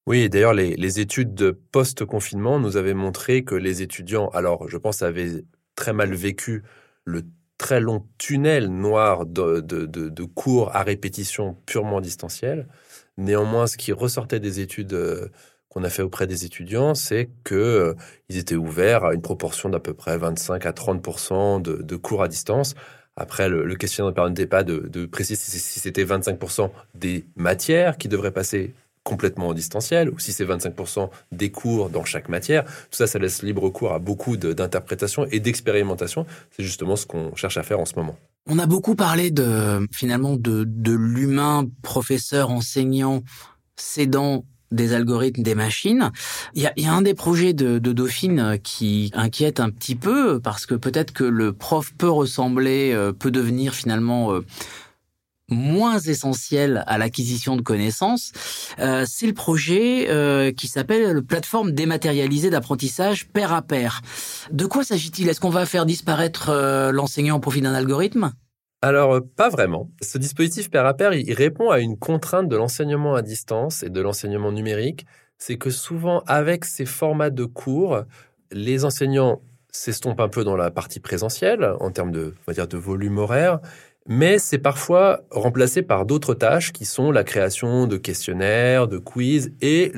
Oui, 0.05 0.29
d'ailleurs, 0.29 0.53
les, 0.53 0.99
études 0.99 1.33
de 1.33 1.51
post-confinement 1.51 2.59
nous 2.59 2.77
avaient 2.77 2.93
montré 2.93 3.43
que 3.43 3.55
les 3.55 3.81
étudiants, 3.81 4.29
alors 4.29 4.69
je 4.69 4.77
pense, 4.77 5.01
avaient 5.01 5.43
très 5.77 5.93
mal 5.93 6.13
vécu 6.13 6.63
le 7.05 7.23
très 7.57 7.79
long 7.79 8.05
tunnel 8.17 8.67
noir 8.67 9.25
de, 9.25 9.61
de 9.61 10.23
cours 10.25 10.75
à 10.75 10.83
répétition 10.83 11.55
purement 11.65 12.01
distanciel. 12.01 12.67
Néanmoins, 13.17 13.67
ce 13.67 13.77
qui 13.77 13.93
ressortait 13.93 14.39
des 14.39 14.59
études 14.59 14.93
euh, 14.93 15.29
qu'on 15.69 15.83
a 15.83 15.89
fait 15.89 16.03
auprès 16.03 16.27
des 16.27 16.45
étudiants, 16.45 16.93
c'est 16.93 17.29
que 17.43 17.55
euh, 17.55 17.93
étaient 18.29 18.55
ouverts 18.55 19.05
à 19.05 19.13
une 19.13 19.21
proportion 19.21 19.69
d'à 19.69 19.79
peu 19.79 19.93
près 19.93 20.17
25 20.17 20.65
à 20.65 20.71
30% 20.71 21.61
de, 21.61 21.95
cours 21.95 22.21
à 22.21 22.27
distance. 22.27 22.75
Après, 23.15 23.49
le, 23.49 23.75
questionnaire 23.75 24.11
ne 24.11 24.15
permettait 24.15 24.45
pas 24.45 24.63
de, 24.63 25.05
préciser 25.07 25.35
si 25.35 25.79
c'était 25.79 26.05
25% 26.05 26.69
des 26.93 27.25
matières 27.35 27.97
qui 27.97 28.07
devraient 28.07 28.31
passer 28.31 28.75
complètement 29.07 29.47
en 29.47 29.53
distanciel 29.53 30.09
ou 30.09 30.19
si 30.19 30.33
c'est 30.33 30.43
25% 30.45 31.09
des 31.31 31.49
cours 31.49 31.89
dans 31.89 32.03
chaque 32.03 32.27
matière. 32.27 32.65
Tout 32.65 32.97
ça, 32.97 33.07
ça 33.07 33.19
laisse 33.19 33.41
libre 33.41 33.69
cours 33.69 33.93
à 33.93 33.99
beaucoup 33.99 34.35
d'interprétations 34.35 35.25
et 35.31 35.39
d'expérimentation. 35.39 36.25
C'est 36.51 36.63
justement 36.63 36.97
ce 36.97 37.05
qu'on 37.05 37.33
cherche 37.35 37.55
à 37.55 37.63
faire 37.63 37.79
en 37.79 37.85
ce 37.85 37.95
moment. 37.95 38.17
On 38.49 38.59
a 38.59 38.65
beaucoup 38.65 38.95
parlé 38.95 39.31
de 39.31 39.87
finalement 39.93 40.35
de, 40.35 40.65
de 40.67 40.91
l'humain 40.91 41.65
professeur 41.83 42.49
enseignant 42.49 43.23
cédant 43.77 44.43
des 44.71 44.93
algorithmes 44.93 45.43
des 45.43 45.55
machines. 45.55 46.11
Il 46.53 46.61
y 46.61 46.85
a, 46.85 46.93
un 46.93 47.01
des 47.01 47.13
projets 47.13 47.53
de, 47.53 47.79
Dauphine 47.79 48.39
euh, 48.39 48.57
qui 48.57 49.11
inquiète 49.13 49.59
un 49.59 49.69
petit 49.69 49.95
peu 49.95 50.39
parce 50.41 50.65
que 50.65 50.75
peut-être 50.75 51.13
que 51.13 51.23
le 51.23 51.53
prof 51.53 51.93
peut 51.97 52.09
ressembler, 52.09 52.91
euh, 52.93 53.13
peut 53.13 53.31
devenir 53.31 53.73
finalement 53.73 54.33
euh, 54.33 54.45
moins 55.49 55.99
essentiel 55.99 56.83
à 56.87 56.97
l'acquisition 56.97 57.55
de 57.55 57.61
connaissances. 57.61 58.31
c'est 58.77 59.27
le 59.27 59.33
projet 59.33 60.53
qui 60.57 60.67
s'appelle 60.67 61.11
le 61.11 61.21
plateforme 61.21 61.71
dématérialisée 61.71 62.49
d'apprentissage 62.49 63.27
pair 63.29 63.53
à 63.53 63.61
pair. 63.61 64.01
De 64.51 64.65
quoi 64.65 64.83
s'agit-il? 64.83 65.29
Est-ce 65.29 65.39
qu'on 65.39 65.49
va 65.49 65.65
faire 65.65 65.85
disparaître 65.85 66.51
l'enseignant 66.91 67.37
au 67.37 67.39
profit 67.39 67.61
d'un 67.61 67.73
algorithme? 67.73 68.31
Alors, 68.81 69.15
euh, 69.15 69.21
pas 69.21 69.49
vraiment. 69.49 69.89
Ce 70.01 70.17
dispositif 70.17 70.69
pair 70.69 70.85
à 70.85 70.93
pair, 70.93 71.13
il 71.13 71.33
répond 71.33 71.71
à 71.71 71.79
une 71.79 71.97
contrainte 71.97 72.47
de 72.47 72.55
l'enseignement 72.55 73.15
à 73.15 73.23
distance 73.23 73.81
et 73.81 73.89
de 73.89 74.01
l'enseignement 74.01 74.51
numérique. 74.51 75.05
C'est 75.39 75.57
que 75.57 75.71
souvent, 75.71 76.21
avec 76.27 76.63
ces 76.63 76.85
formats 76.85 77.31
de 77.31 77.45
cours, 77.45 78.03
les 78.51 78.85
enseignants 78.85 79.41
s'estompent 79.71 80.19
un 80.19 80.29
peu 80.29 80.43
dans 80.43 80.55
la 80.55 80.71
partie 80.71 80.99
présentielle 80.99 81.73
en 81.79 81.91
termes 81.91 82.11
de, 82.11 82.35
on 82.39 82.43
va 82.51 82.53
dire, 82.53 82.67
de 82.67 82.77
volume 82.77 83.17
horaire, 83.17 83.59
mais 84.07 84.39
c'est 84.39 84.57
parfois 84.57 85.21
remplacé 85.31 85.81
par 85.81 86.05
d'autres 86.05 86.33
tâches 86.33 86.71
qui 86.71 86.85
sont 86.85 87.11
la 87.11 87.23
création 87.23 87.87
de 87.87 87.97
questionnaires, 87.97 88.87
de 88.87 88.97
quiz 88.97 89.51
et 89.61 89.91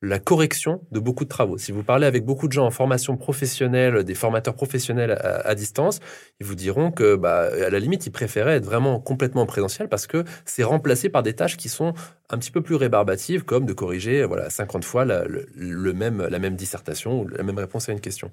la 0.00 0.20
correction 0.20 0.80
de 0.92 1.00
beaucoup 1.00 1.24
de 1.24 1.28
travaux. 1.28 1.58
Si 1.58 1.72
vous 1.72 1.82
parlez 1.82 2.06
avec 2.06 2.24
beaucoup 2.24 2.46
de 2.46 2.52
gens 2.52 2.64
en 2.64 2.70
formation 2.70 3.16
professionnelle, 3.16 4.04
des 4.04 4.14
formateurs 4.14 4.54
professionnels 4.54 5.18
à, 5.20 5.54
distance, 5.56 5.98
ils 6.40 6.46
vous 6.46 6.54
diront 6.54 6.92
que, 6.92 7.16
bah, 7.16 7.48
à 7.66 7.70
la 7.70 7.78
limite, 7.80 8.06
ils 8.06 8.12
préféraient 8.12 8.56
être 8.56 8.64
vraiment 8.64 9.00
complètement 9.00 9.42
en 9.42 9.46
présentiel 9.46 9.88
parce 9.88 10.06
que 10.06 10.22
c'est 10.44 10.62
remplacé 10.62 11.08
par 11.08 11.24
des 11.24 11.32
tâches 11.34 11.56
qui 11.56 11.68
sont 11.68 11.94
un 12.30 12.38
petit 12.38 12.52
peu 12.52 12.60
plus 12.60 12.76
rébarbatives, 12.76 13.44
comme 13.44 13.66
de 13.66 13.72
corriger, 13.72 14.24
voilà, 14.24 14.50
50 14.50 14.84
fois 14.84 15.04
la, 15.04 15.24
le, 15.24 15.92
même, 15.92 16.24
la 16.30 16.38
même 16.38 16.54
dissertation 16.54 17.22
ou 17.22 17.28
la 17.28 17.42
même 17.42 17.58
réponse 17.58 17.88
à 17.88 17.92
une 17.92 18.00
question. 18.00 18.30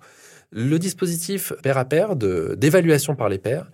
Le 0.51 0.77
dispositif 0.77 1.53
pair 1.63 1.79
à 1.79 1.85
pair 1.85 2.15
d'évaluation 2.15 3.15
par 3.15 3.29
les 3.29 3.39
pairs, 3.39 3.71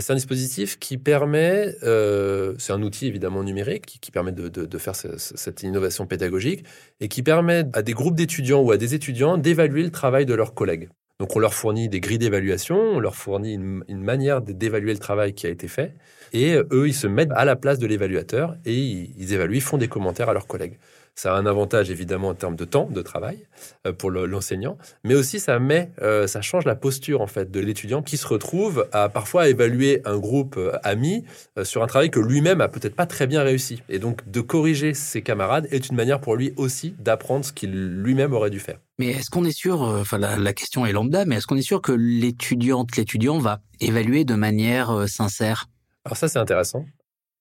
c'est 0.00 0.12
un 0.12 0.16
dispositif 0.16 0.78
qui 0.78 0.98
permet, 0.98 1.74
euh, 1.82 2.54
c'est 2.58 2.72
un 2.72 2.82
outil 2.82 3.06
évidemment 3.06 3.42
numérique 3.42 3.98
qui, 4.00 4.10
permet 4.10 4.32
de, 4.32 4.78
faire 4.78 4.94
cette 4.96 5.62
innovation 5.62 6.06
pédagogique 6.06 6.64
et 7.00 7.08
qui 7.08 7.22
permet 7.22 7.64
à 7.72 7.82
des 7.82 7.92
groupes 7.92 8.14
d'étudiants 8.14 8.60
ou 8.60 8.72
à 8.72 8.76
des 8.76 8.94
étudiants 8.94 9.38
d'évaluer 9.38 9.82
le 9.82 9.90
travail 9.90 10.26
de 10.26 10.34
leurs 10.34 10.54
collègues. 10.54 10.88
Donc 11.20 11.36
on 11.36 11.38
leur 11.38 11.54
fournit 11.54 11.88
des 11.88 12.00
grilles 12.00 12.18
d'évaluation, 12.18 12.76
on 12.76 12.98
leur 12.98 13.14
fournit 13.14 13.54
une, 13.54 14.02
manière 14.02 14.40
d'évaluer 14.42 14.92
le 14.92 14.98
travail 14.98 15.32
qui 15.32 15.46
a 15.46 15.50
été 15.50 15.68
fait, 15.68 15.94
et 16.32 16.56
eux, 16.72 16.88
ils 16.88 16.94
se 16.94 17.06
mettent 17.06 17.30
à 17.36 17.44
la 17.44 17.54
place 17.54 17.78
de 17.78 17.86
l'évaluateur 17.86 18.56
et 18.64 18.74
ils 18.74 19.32
évaluent, 19.32 19.56
ils 19.56 19.62
font 19.62 19.78
des 19.78 19.86
commentaires 19.86 20.28
à 20.28 20.32
leurs 20.32 20.48
collègues. 20.48 20.78
Ça 21.16 21.32
a 21.32 21.38
un 21.38 21.46
avantage 21.46 21.90
évidemment 21.90 22.28
en 22.28 22.34
termes 22.34 22.56
de 22.56 22.64
temps 22.64 22.88
de 22.90 23.00
travail 23.00 23.38
euh, 23.86 23.92
pour 23.92 24.10
l'enseignant, 24.10 24.76
mais 25.04 25.14
aussi 25.14 25.38
ça 25.38 25.60
met, 25.60 25.92
euh, 26.02 26.26
ça 26.26 26.42
change 26.42 26.64
la 26.64 26.74
posture 26.74 27.20
en 27.20 27.28
fait 27.28 27.52
de 27.52 27.60
l'étudiant 27.60 28.02
qui 28.02 28.16
se 28.16 28.26
retrouve 28.26 28.88
à 28.92 29.08
parfois 29.08 29.48
évaluer 29.48 30.02
un 30.06 30.18
groupe 30.18 30.56
euh, 30.56 30.72
ami 30.82 31.24
sur 31.62 31.84
un 31.84 31.86
travail 31.86 32.10
que 32.10 32.18
lui-même 32.18 32.60
a 32.60 32.68
peut-être 32.68 32.96
pas 32.96 33.06
très 33.06 33.28
bien 33.28 33.42
réussi. 33.42 33.80
Et 33.88 34.00
donc 34.00 34.28
de 34.28 34.40
corriger 34.40 34.92
ses 34.92 35.22
camarades 35.22 35.68
est 35.70 35.88
une 35.88 35.94
manière 35.94 36.20
pour 36.20 36.34
lui 36.34 36.52
aussi 36.56 36.96
d'apprendre 36.98 37.44
ce 37.44 37.52
qu'il 37.52 37.70
lui-même 38.02 38.32
aurait 38.32 38.50
dû 38.50 38.58
faire. 38.58 38.78
Mais 38.98 39.10
est-ce 39.10 39.30
qu'on 39.30 39.44
est 39.44 39.56
sûr, 39.56 39.82
enfin 39.82 40.18
la, 40.18 40.52
question 40.52 40.84
est 40.84 40.92
lambda, 40.92 41.24
mais 41.24 41.36
est-ce 41.36 41.46
qu'on 41.46 41.56
est 41.56 41.62
sûr 41.62 41.80
que 41.80 41.92
l'étudiante, 41.92 42.96
l'étudiant 42.96 43.38
va 43.38 43.60
évaluer 43.80 44.24
de 44.24 44.34
manière 44.34 45.08
sincère? 45.08 45.66
Alors 46.04 46.16
ça 46.16 46.28
c'est 46.28 46.38
intéressant 46.38 46.84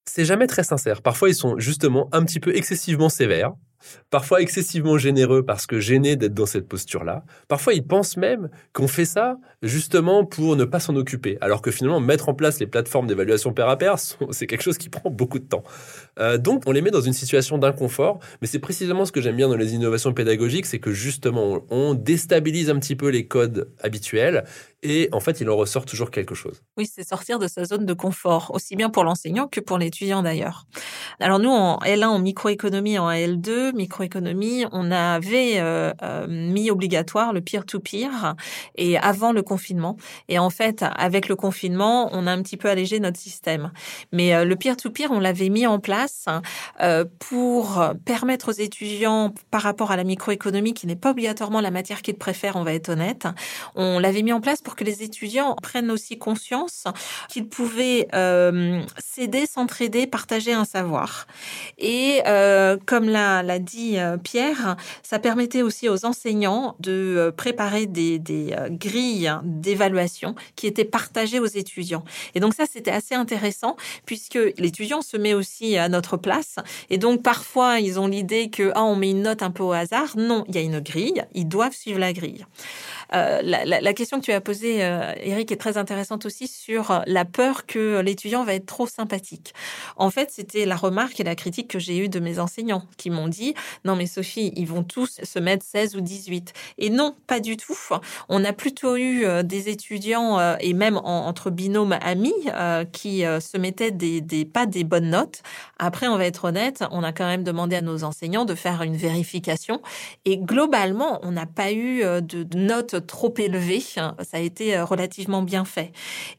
c'est 0.05 0.25
jamais 0.25 0.47
très 0.47 0.63
sincère. 0.63 1.01
Parfois, 1.01 1.29
ils 1.29 1.35
sont 1.35 1.57
justement 1.59 2.09
un 2.11 2.23
petit 2.23 2.39
peu 2.39 2.55
excessivement 2.55 3.09
sévères. 3.09 3.53
parfois 4.09 4.41
excessivement 4.41 4.97
généreux 4.97 5.43
parce 5.43 5.67
que 5.67 5.81
gêné 5.81 6.15
d'être 6.15 6.33
dans 6.33 6.45
cette 6.45 6.69
posture-là. 6.69 7.25
Parfois, 7.49 7.73
ils 7.73 7.85
pensent 7.85 8.15
même 8.15 8.49
qu'on 8.71 8.87
fait 8.87 9.03
ça 9.03 9.35
justement 9.61 10.25
pour 10.25 10.55
ne 10.55 10.63
pas 10.63 10.79
s'en 10.79 10.95
occuper, 10.95 11.37
alors 11.41 11.61
que 11.61 11.69
finalement, 11.69 11.99
mettre 11.99 12.29
en 12.29 12.33
place 12.33 12.59
les 12.59 12.67
plateformes 12.67 13.07
d'évaluation 13.07 13.51
pair 13.53 13.67
à 13.67 13.77
pair, 13.77 13.95
c'est 14.31 14.47
quelque 14.47 14.61
chose 14.61 14.77
qui 14.77 14.87
prend 14.87 15.09
beaucoup 15.09 15.39
de 15.39 15.45
temps. 15.45 15.63
Euh, 16.19 16.38
donc, 16.38 16.63
on 16.65 16.71
les 16.71 16.82
met 16.82 16.91
dans 16.91 17.02
une 17.02 17.13
situation 17.13 17.58
d'inconfort, 17.58 18.19
mais 18.41 18.47
c'est 18.47 18.60
précisément 18.60 19.06
ce 19.06 19.12
que 19.12 19.21
j'aime 19.21 19.36
bien 19.36 19.47
dans 19.47 19.56
les 19.56 19.73
innovations 19.73 20.13
pédagogiques, 20.13 20.65
c'est 20.65 20.80
que 20.80 20.91
justement, 20.91 21.65
on 21.69 21.93
déstabilise 21.93 22.69
un 22.69 22.80
petit 22.80 22.95
peu 22.95 23.10
les 23.10 23.28
codes 23.28 23.69
habituels 23.82 24.45
et 24.84 25.08
en 25.13 25.21
fait, 25.21 25.39
il 25.39 25.49
en 25.49 25.56
ressort 25.56 25.86
toujours 25.86 26.12
quelque 26.12 26.36
chose. 26.36 26.62
Oui, 26.78 26.89
c'est 26.93 27.08
sortir 27.08 27.39
de 27.39 27.47
sa 27.47 27.63
zone 27.63 27.86
de 27.86 27.93
confort, 27.93 28.52
aussi 28.54 28.76
bien 28.76 28.89
pour 28.89 29.06
l'enseignant 29.06 29.47
que 29.47 29.62
pour 29.62 29.78
l'étudiant 29.78 30.21
d'ailleurs. 30.21 30.65
Alors 31.21 31.39
nous, 31.39 31.49
en 31.49 31.80
L1, 31.80 32.06
en 32.06 32.19
microéconomie, 32.19 32.99
en 32.99 33.10
L2, 33.10 33.73
microéconomie, 33.73 34.65
on 34.73 34.91
avait 34.91 35.60
euh, 35.60 35.93
euh, 36.04 36.28
mis 36.28 36.69
obligatoire 36.69 37.32
le 37.32 37.39
peer-to-peer 37.39 38.36
et 38.76 38.97
avant 38.97 39.32
le 39.32 39.41
confinement. 39.41 39.95
Et 40.28 40.38
en 40.38 40.49
fait, 40.49 40.84
avec 40.95 41.30
le 41.30 41.38
confinement, 41.38 42.10
on 42.12 42.28
a 42.28 42.32
un 42.32 42.41
petit 42.41 42.58
peu 42.58 42.69
allégé 42.69 42.99
notre 42.99 43.19
système. 43.19 43.71
Mais 44.12 44.43
le 44.43 44.56
peer-to-peer, 44.56 45.12
on 45.12 45.19
l'avait 45.19 45.49
mis 45.49 45.65
en 45.65 45.80
place 45.80 46.02
pour 47.19 47.83
permettre 48.05 48.49
aux 48.49 48.53
étudiants, 48.53 49.33
par 49.51 49.61
rapport 49.61 49.91
à 49.91 49.95
la 49.95 50.03
microéconomie, 50.03 50.73
qui 50.73 50.87
n'est 50.87 50.95
pas 50.95 51.11
obligatoirement 51.11 51.61
la 51.61 51.71
matière 51.71 52.01
qu'ils 52.01 52.15
préfèrent, 52.15 52.55
on 52.55 52.63
va 52.63 52.73
être 52.73 52.89
honnête, 52.89 53.27
on 53.75 53.99
l'avait 53.99 54.21
mis 54.21 54.33
en 54.33 54.41
place 54.41 54.61
pour 54.61 54.75
que 54.75 54.83
les 54.83 55.03
étudiants 55.03 55.55
prennent 55.61 55.91
aussi 55.91 56.17
conscience 56.17 56.85
qu'ils 57.29 57.47
pouvaient 57.47 58.07
euh, 58.13 58.81
s'aider, 58.97 59.45
s'entraider, 59.45 60.07
partager 60.07 60.53
un 60.53 60.65
savoir. 60.65 61.27
Et 61.77 62.21
euh, 62.27 62.77
comme 62.85 63.09
l'a 63.09 63.59
dit 63.59 63.97
euh, 63.97 64.17
Pierre, 64.17 64.75
ça 65.01 65.19
permettait 65.19 65.61
aussi 65.61 65.89
aux 65.89 66.05
enseignants 66.05 66.75
de 66.79 67.33
préparer 67.35 67.85
des, 67.85 68.19
des 68.19 68.55
grilles 68.71 69.31
d'évaluation 69.43 70.35
qui 70.55 70.67
étaient 70.67 70.85
partagées 70.85 71.39
aux 71.39 71.45
étudiants. 71.45 72.03
Et 72.35 72.39
donc 72.39 72.53
ça, 72.53 72.65
c'était 72.71 72.91
assez 72.91 73.15
intéressant 73.15 73.75
puisque 74.05 74.39
l'étudiant 74.57 75.01
se 75.01 75.17
met 75.17 75.33
aussi 75.33 75.77
à 75.77 75.89
notre 75.93 76.17
place. 76.17 76.58
Et 76.89 76.97
donc 76.97 77.23
parfois, 77.23 77.79
ils 77.79 77.99
ont 77.99 78.08
l'idée 78.08 78.49
que 78.49 78.71
ah, 78.75 78.84
on 78.84 78.95
met 78.95 79.12
une 79.12 79.21
note 79.21 79.41
un 79.41 79.51
peu 79.51 79.63
au 79.63 79.71
hasard. 79.71 80.17
Non, 80.17 80.43
il 80.49 80.56
y 80.56 80.58
a 80.58 80.62
une 80.62 80.79
grille. 80.79 81.23
Ils 81.34 81.47
doivent 81.47 81.73
suivre 81.73 81.99
la 81.99 82.12
grille. 82.12 82.45
Euh, 83.13 83.41
la, 83.43 83.93
question 83.93 84.19
que 84.19 84.25
tu 84.25 84.32
as 84.32 84.41
posée, 84.41 84.84
euh, 84.84 85.13
Eric, 85.21 85.51
est 85.51 85.58
très 85.58 85.77
intéressante 85.77 86.25
aussi 86.25 86.47
sur 86.47 87.03
la 87.06 87.25
peur 87.25 87.65
que 87.65 87.99
l'étudiant 87.99 88.43
va 88.43 88.56
être 88.56 88.65
trop 88.65 88.88
sympathique. 88.88 89.53
En 89.97 90.10
fait, 90.10 90.32
c'était 90.32 90.65
la 90.65 90.75
remarque 90.75 91.19
et 91.19 91.23
la 91.23 91.36
critique 91.36 91.67
que 91.67 91.79
j'ai 91.79 91.97
eue 91.97 92.10
de 92.10 92.19
mes 92.19 92.39
enseignants 92.39 92.84
qui 92.97 93.10
m'ont 93.10 93.27
dit 93.27 93.53
non 93.86 93.95
mais 93.95 94.08
Sophie, 94.08 94.51
ils 94.56 94.67
vont 94.67 94.84
tous 94.84 95.19
se 95.21 95.39
mettre 95.39 95.65
16 95.65 95.95
ou 95.95 96.01
18. 96.01 96.53
Et 96.79 96.89
non, 96.89 97.15
pas 97.27 97.39
du 97.39 97.58
tout. 97.58 97.77
On 98.29 98.43
a 98.43 98.53
plutôt 98.53 98.95
eu 98.95 99.25
euh, 99.25 99.43
des 99.43 99.69
étudiants 99.69 100.39
et 100.60 100.73
même 100.73 100.97
entre 100.97 101.49
binômes 101.49 101.97
amis 102.01 102.34
qui 102.91 103.21
se 103.21 103.58
mettaient 103.58 103.91
des, 103.91 104.45
pas 104.45 104.65
des 104.65 104.84
bonnes 104.84 105.10
notes. 105.10 105.41
Après, 105.85 106.07
on 106.07 106.17
va 106.17 106.25
être 106.25 106.45
honnête, 106.45 106.83
on 106.91 107.03
a 107.03 107.11
quand 107.11 107.27
même 107.27 107.43
demandé 107.43 107.75
à 107.75 107.81
nos 107.81 108.03
enseignants 108.03 108.45
de 108.45 108.55
faire 108.55 108.81
une 108.83 108.95
vérification 108.95 109.81
et 110.25 110.37
globalement, 110.37 111.19
on 111.23 111.31
n'a 111.31 111.45
pas 111.45 111.71
eu 111.71 112.01
de, 112.03 112.43
de 112.43 112.57
notes 112.57 113.05
trop 113.07 113.33
élevé. 113.37 113.79
Ça 113.79 114.13
a 114.33 114.39
été 114.39 114.75
euh, 114.75 114.85
relativement 114.85 115.41
bien 115.41 115.65
fait. 115.65 115.91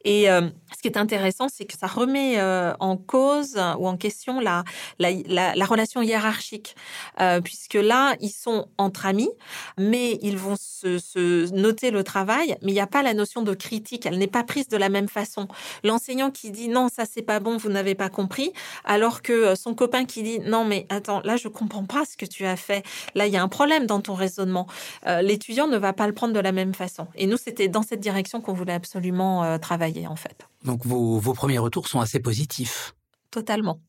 Et 0.05 0.31
euh, 0.31 0.49
ce 0.75 0.83
qui 0.83 0.89
est 0.89 0.97
intéressant, 0.97 1.49
c'est 1.49 1.65
que 1.65 1.77
ça 1.77 1.87
remet 1.87 2.39
euh, 2.39 2.73
en 2.81 2.97
cause 2.97 3.57
ou 3.79 3.87
en 3.87 3.97
question 3.97 4.41
la, 4.41 4.65
relation 5.67 6.03
hiérarchique, 6.03 6.77
puisque 7.43 7.75
là, 7.75 8.17
ils 8.21 8.31
sont 8.31 8.69
entre 8.79 9.07
amis, 9.07 9.31
mais 9.79 10.19
ils 10.23 10.37
vont 10.37 10.57
se, 10.57 10.99
se 10.99 11.53
noter 11.55 11.91
le 11.91 12.05
travail, 12.05 12.57
mais 12.63 12.73
il 12.73 12.75
n'y 12.75 12.81
a 12.81 12.87
pas 12.87 13.03
la 13.03 13.15
notion 13.15 13.43
de 13.43 13.55
critique. 13.55 14.07
Elle 14.07 14.19
n'est 14.19 14.27
pas 14.27 14.45
prise 14.45 14.69
de 14.69 14.77
la 14.77 14.89
même 14.89 15.09
façon. 15.09 15.49
L'enseignant 15.83 16.31
qui 16.31 16.51
dit 16.51 16.69
non, 16.69 16.89
ça 16.89 17.05
c'est 17.11 17.23
pas 17.23 17.41
bon, 17.41 17.57
vous 17.57 17.71
n'avez 17.71 17.95
pas 17.95 18.09
compris, 18.09 18.53
alors 18.85 19.23
que 19.23 19.34
son 19.57 19.75
copain 19.75 20.05
qui 20.05 20.23
dit 20.23 20.41
non, 20.41 20.65
mais 20.65 20.87
attends, 20.89 21.21
là 21.25 21.37
je 21.37 21.49
comprends 21.49 21.85
pas 21.85 22.05
ce 22.05 22.17
que 22.17 22.27
tu 22.27 22.45
as 22.45 22.57
fait. 22.57 22.85
Là, 23.15 23.27
il 23.27 23.33
y 23.33 23.37
a 23.37 23.43
un 23.43 23.49
problème 23.49 23.87
dans 23.87 24.01
ton 24.01 24.15
raisonnement. 24.15 24.67
L'étudiant 25.07 25.67
ne 25.67 25.77
va 25.77 25.93
pas 25.93 26.07
le 26.07 26.13
prendre 26.13 26.33
de 26.33 26.41
la 26.41 26.53
même 26.53 26.75
façon. 26.75 27.07
Et 27.15 27.27
nous, 27.27 27.37
c'était 27.37 27.69
dans 27.69 27.83
cette 27.83 28.01
direction 28.01 28.41
qu'on 28.41 28.53
voulait 28.53 28.73
absolument 28.73 29.45
euh, 29.45 29.59
travailler, 29.59 30.07
en 30.07 30.17
fait. 30.17 30.47
Donc, 30.65 30.85
vos, 30.85 31.19
vos 31.19 31.33
premiers 31.33 31.59
retours 31.59 31.89
sont 31.89 32.01
assez 32.01 32.21
positifs. 32.21 32.95
Totalement. 33.31 33.81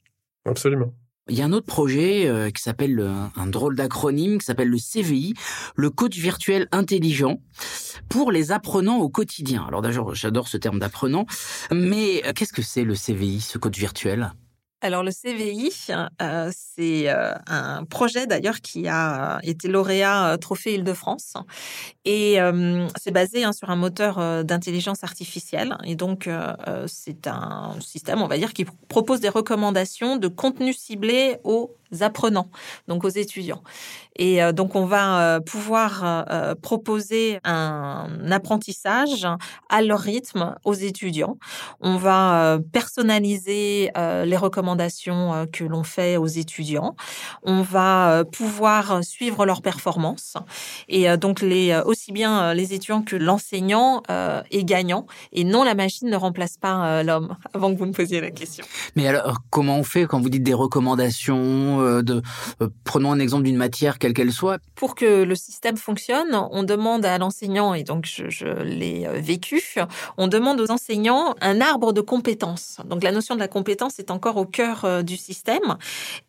Absolument. 0.45 0.93
Il 1.27 1.35
y 1.35 1.41
a 1.41 1.45
un 1.45 1.53
autre 1.53 1.65
projet 1.65 2.27
euh, 2.27 2.51
qui 2.51 2.61
s'appelle 2.61 2.99
un 3.35 3.47
drôle 3.47 3.75
d'acronyme 3.75 4.37
qui 4.37 4.45
s'appelle 4.45 4.69
le 4.69 4.77
CVI, 4.77 5.33
le 5.75 5.89
coach 5.89 6.15
virtuel 6.15 6.67
intelligent 6.71 7.41
pour 8.09 8.31
les 8.31 8.51
apprenants 8.51 8.97
au 8.97 9.09
quotidien. 9.09 9.65
Alors 9.67 9.81
d'ailleurs, 9.81 10.13
j'adore 10.13 10.47
ce 10.47 10.57
terme 10.57 10.77
d'apprenant, 10.77 11.25
mais 11.71 12.23
euh, 12.25 12.33
qu'est-ce 12.33 12.53
que 12.53 12.61
c'est 12.61 12.83
le 12.83 12.93
CVI, 12.93 13.41
ce 13.41 13.57
coach 13.57 13.77
virtuel? 13.77 14.33
Alors 14.85 15.03
le 15.03 15.11
CVI, 15.11 15.71
euh, 16.21 16.51
c'est 16.55 17.09
euh, 17.09 17.33
un 17.47 17.85
projet 17.85 18.27
d'ailleurs 18.27 18.61
qui 18.61 18.87
a 18.87 19.39
été 19.41 19.67
lauréat 19.67 20.27
euh, 20.27 20.37
Trophée 20.37 20.75
Île-de-France. 20.75 21.33
Et 22.05 22.37
c'est 23.01 23.11
basé 23.11 23.43
hein, 23.43 23.51
sur 23.51 23.71
un 23.71 23.75
moteur 23.75 24.43
d'intelligence 24.43 25.03
artificielle. 25.03 25.75
Et 25.85 25.95
donc 25.95 26.29
c'est 26.85 27.25
un 27.25 27.75
système, 27.79 28.21
on 28.21 28.27
va 28.27 28.37
dire, 28.37 28.53
qui 28.53 28.65
propose 28.87 29.21
des 29.21 29.29
recommandations 29.29 30.17
de 30.17 30.27
contenu 30.27 30.71
ciblé 30.71 31.37
aux 31.43 31.75
apprenants, 32.01 32.49
donc 32.87 33.03
aux 33.03 33.09
étudiants. 33.09 33.61
Et 34.17 34.41
euh, 34.41 34.51
donc 34.51 34.75
on 34.75 34.85
va 34.85 35.19
euh, 35.19 35.39
pouvoir 35.39 36.25
euh, 36.29 36.55
proposer 36.55 37.39
un 37.43 38.07
apprentissage 38.31 39.27
à 39.69 39.81
leur 39.81 39.99
rythme 39.99 40.55
aux 40.63 40.73
étudiants. 40.73 41.37
On 41.81 41.97
va 41.97 42.59
personnaliser 42.71 43.91
les 43.95 44.37
recommandations 44.37 45.47
que 45.51 45.63
l'on 45.63 45.83
fait 45.83 46.17
aux 46.17 46.27
étudiants. 46.27 46.95
On 47.43 47.61
va 47.61 48.23
pouvoir 48.31 49.03
suivre 49.03 49.45
leurs 49.45 49.61
performances. 49.61 50.35
Et 50.87 51.15
donc 51.17 51.41
les 51.41 51.79
aussi 51.85 52.11
bien 52.11 52.53
les 52.53 52.73
étudiants 52.73 53.01
que 53.01 53.15
l'enseignant 53.15 54.01
est 54.09 54.63
gagnant. 54.63 55.05
Et 55.31 55.43
non, 55.43 55.63
la 55.63 55.75
machine 55.75 56.09
ne 56.09 56.15
remplace 56.15 56.57
pas 56.57 57.03
l'homme. 57.03 57.35
Avant 57.53 57.73
que 57.73 57.79
vous 57.79 57.85
me 57.85 57.93
posiez 57.93 58.21
la 58.21 58.31
question. 58.31 58.65
Mais 58.95 59.07
alors 59.07 59.37
comment 59.49 59.77
on 59.77 59.83
fait 59.83 60.05
quand 60.05 60.19
vous 60.19 60.29
dites 60.29 60.43
des 60.43 60.53
recommandations 60.53 61.79
euh, 61.85 62.21
euh, 62.61 62.69
prenons 62.83 63.11
un 63.11 63.19
exemple 63.19 63.43
d'une 63.43 63.57
matière 63.57 63.99
quelle 63.99 64.13
qu'elle 64.13 64.31
soit. 64.31 64.59
Pour 64.75 64.95
que 64.95 65.23
le 65.23 65.35
système 65.35 65.77
fonctionne, 65.77 66.35
on 66.51 66.63
demande 66.63 67.05
à 67.05 67.17
l'enseignant, 67.17 67.73
et 67.73 67.83
donc 67.83 68.05
je, 68.05 68.29
je 68.29 68.47
l'ai 68.63 69.05
euh, 69.05 69.19
vécu, 69.19 69.61
on 70.17 70.27
demande 70.27 70.59
aux 70.59 70.71
enseignants 70.71 71.35
un 71.41 71.61
arbre 71.61 71.93
de 71.93 72.01
compétences. 72.01 72.77
Donc 72.85 73.03
la 73.03 73.11
notion 73.11 73.35
de 73.35 73.39
la 73.39 73.47
compétence 73.47 73.99
est 73.99 74.11
encore 74.11 74.37
au 74.37 74.45
cœur 74.45 75.03
du 75.03 75.17
système, 75.17 75.77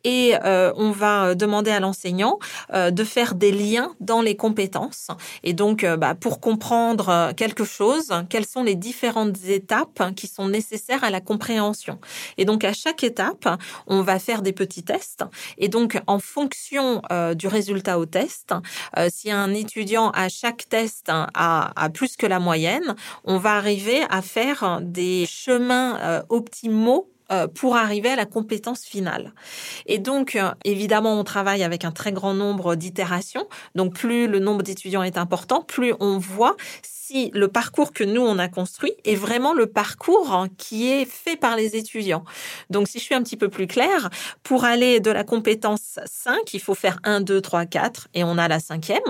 et 0.05 0.35
on 0.45 0.91
va 0.91 1.35
demander 1.35 1.71
à 1.71 1.81
l'enseignant 1.81 2.39
de 2.73 3.05
faire 3.05 3.35
des 3.35 3.53
liens 3.53 3.95
dans 4.01 4.23
les 4.23 4.37
compétences. 4.37 5.09
Et 5.43 5.53
donc, 5.53 5.85
bah, 5.85 6.15
pour 6.15 6.41
comprendre 6.41 7.33
quelque 7.37 7.65
chose, 7.65 8.13
quelles 8.29 8.47
sont 8.47 8.63
les 8.63 8.75
différentes 8.75 9.45
étapes 9.45 10.15
qui 10.15 10.27
sont 10.27 10.49
nécessaires 10.49 11.05
à 11.05 11.11
la 11.11 11.21
compréhension. 11.21 11.99
Et 12.39 12.45
donc 12.45 12.65
à 12.65 12.73
chaque 12.73 13.05
étape, 13.05 13.49
on 13.87 14.03
va 14.03 14.19
faire 14.19 14.43
des 14.43 14.53
petits 14.53 14.83
tests 14.83 15.25
et 15.59 15.69
donc, 15.69 16.01
en 16.07 16.19
fonction 16.19 17.03
euh, 17.11 17.35
du 17.35 17.47
résultat 17.49 17.99
au 17.99 18.07
test, 18.07 18.55
euh, 18.97 19.09
si 19.11 19.31
un 19.31 19.53
étudiant 19.55 20.11
à 20.11 20.29
chaque 20.29 20.69
test 20.69 21.09
hein, 21.09 21.29
a, 21.35 21.89
plus 21.91 22.17
que 22.17 22.27
la 22.27 22.39
moyenne, 22.39 22.95
on 23.25 23.39
va 23.39 23.57
arriver 23.57 24.03
à 24.11 24.23
faire 24.23 24.81
des 24.83 25.27
chemins 25.27 25.99
euh, 26.01 26.23
optimaux 26.29 27.11
pour 27.57 27.75
arriver 27.75 28.11
à 28.11 28.15
la 28.15 28.25
compétence 28.25 28.85
finale. 28.85 29.33
Et 29.87 29.99
donc, 29.99 30.39
évidemment, 30.63 31.19
on 31.19 31.25
travaille 31.25 31.65
avec 31.65 31.85
un 31.85 31.91
très 31.91 32.13
grand 32.13 32.35
nombre 32.35 32.77
d'itérations. 32.77 33.49
Donc, 33.75 33.95
plus 33.95 34.29
le 34.29 34.39
nombre 34.39 34.63
d'étudiants 34.63 35.03
est 35.03 35.19
important, 35.19 35.61
plus 35.61 35.93
on 35.99 36.19
voit 36.19 36.55
le 37.13 37.49
parcours 37.49 37.93
que 37.93 38.05
nous, 38.05 38.21
on 38.21 38.39
a 38.39 38.49
construit 38.49 38.95
est 39.05 39.15
vraiment 39.15 39.55
le 39.55 39.67
parcours 39.67 40.33
hein, 40.33 40.49
qui 40.59 40.91
est 40.91 41.05
fait 41.05 41.37
par 41.37 41.57
les 41.57 41.77
étudiants. 41.77 42.25
Donc, 42.71 42.89
si 42.89 42.99
je 42.99 43.05
suis 43.05 43.15
un 43.15 43.23
petit 43.23 43.37
peu 43.37 43.49
plus 43.49 43.67
claire, 43.67 44.11
pour 44.43 44.65
aller 44.65 45.01
de 45.01 45.11
la 45.11 45.25
compétence 45.25 45.99
5, 46.05 46.55
il 46.55 46.61
faut 46.61 46.75
faire 46.75 46.99
1, 47.05 47.21
2, 47.21 47.41
3, 47.41 47.67
4 47.67 48.09
et 48.15 48.25
on 48.25 48.39
a 48.39 48.49
la 48.49 48.61
cinquième. 48.61 49.01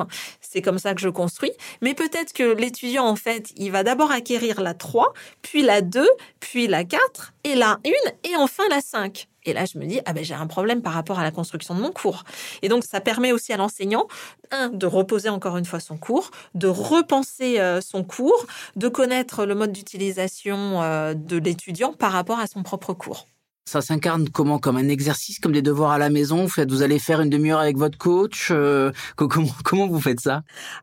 C'est 0.41 0.63
comme 0.63 0.79
ça 0.79 0.95
que 0.95 1.01
je 1.01 1.09
construis. 1.09 1.53
Mais 1.81 1.95
peut-être 1.95 2.33
que 2.33 2.55
l'étudiant, 2.55 3.07
en 3.07 3.17
fait, 3.17 3.53
il 3.57 3.71
va 3.73 3.83
d'abord 3.83 4.11
acquérir 4.11 4.61
la 4.61 4.75
3, 4.75 5.13
puis 5.43 5.63
la 5.63 5.81
2, 5.83 6.07
puis 6.41 6.67
la 6.67 6.85
4 6.85 7.33
et 7.45 7.55
la 7.55 7.79
1 7.85 7.91
et 8.29 8.37
enfin 8.37 8.65
la 8.71 8.81
5. 8.81 9.29
Et 9.47 9.53
là, 9.53 9.65
je 9.65 9.79
me 9.79 9.87
dis, 9.87 10.01
ah 10.05 10.13
ben, 10.13 10.25
j'ai 10.25 10.35
un 10.35 10.47
problème 10.47 10.83
par 10.83 10.93
rapport 10.93 11.19
à 11.19 11.23
la 11.23 11.31
construction 11.31 11.75
de 11.75 11.81
mon 11.81 11.93
cours. 11.93 12.25
Et 12.63 12.69
donc, 12.69 12.85
ça 12.85 13.01
permet 13.01 13.33
aussi 13.33 13.53
à 13.53 13.57
l'enseignant, 13.57 14.07
un, 14.51 14.69
de 14.69 14.87
reposer 14.87 15.29
encore 15.29 15.57
une 15.57 15.65
fois 15.65 15.81
son 15.81 15.97
cours, 15.97 16.31
de 16.55 16.69
repenser 16.69 17.61
euh, 17.61 17.81
son 17.81 18.05
cours, 18.05 18.47
de 18.75 18.89
connaître 18.89 19.47
le 19.47 19.55
mode 19.55 19.73
d'utilisation 19.73 20.83
euh, 20.83 21.15
de 21.15 21.37
l'étudiant 21.37 21.93
par 21.93 22.13
rapport 22.13 22.41
à 22.41 22.47
son 22.47 22.63
propre 22.63 22.93
cours. 22.93 23.27
Ça 23.69 23.81
s'incarne 23.83 24.29
comment? 24.29 24.61
Comme 24.61 24.77
un 24.77 24.89
exercice, 24.89 25.41
comme 25.41 25.51
des 25.51 25.61
devoirs 25.61 25.91
à 25.91 25.99
la 25.99 26.09
maison? 26.09 26.43
Vous, 26.43 26.49
faites, 26.49 26.71
vous 26.71 26.83
allez 26.83 27.01
faire 27.01 27.21
une 27.21 27.31
demi-heure 27.31 27.59
avec 27.59 27.77
votre 27.77 27.99
coach 27.99 28.51
euh, 28.53 28.93
comment, 29.17 29.89
vous 29.89 30.01
faites 30.01 30.21
ça? 30.21 30.43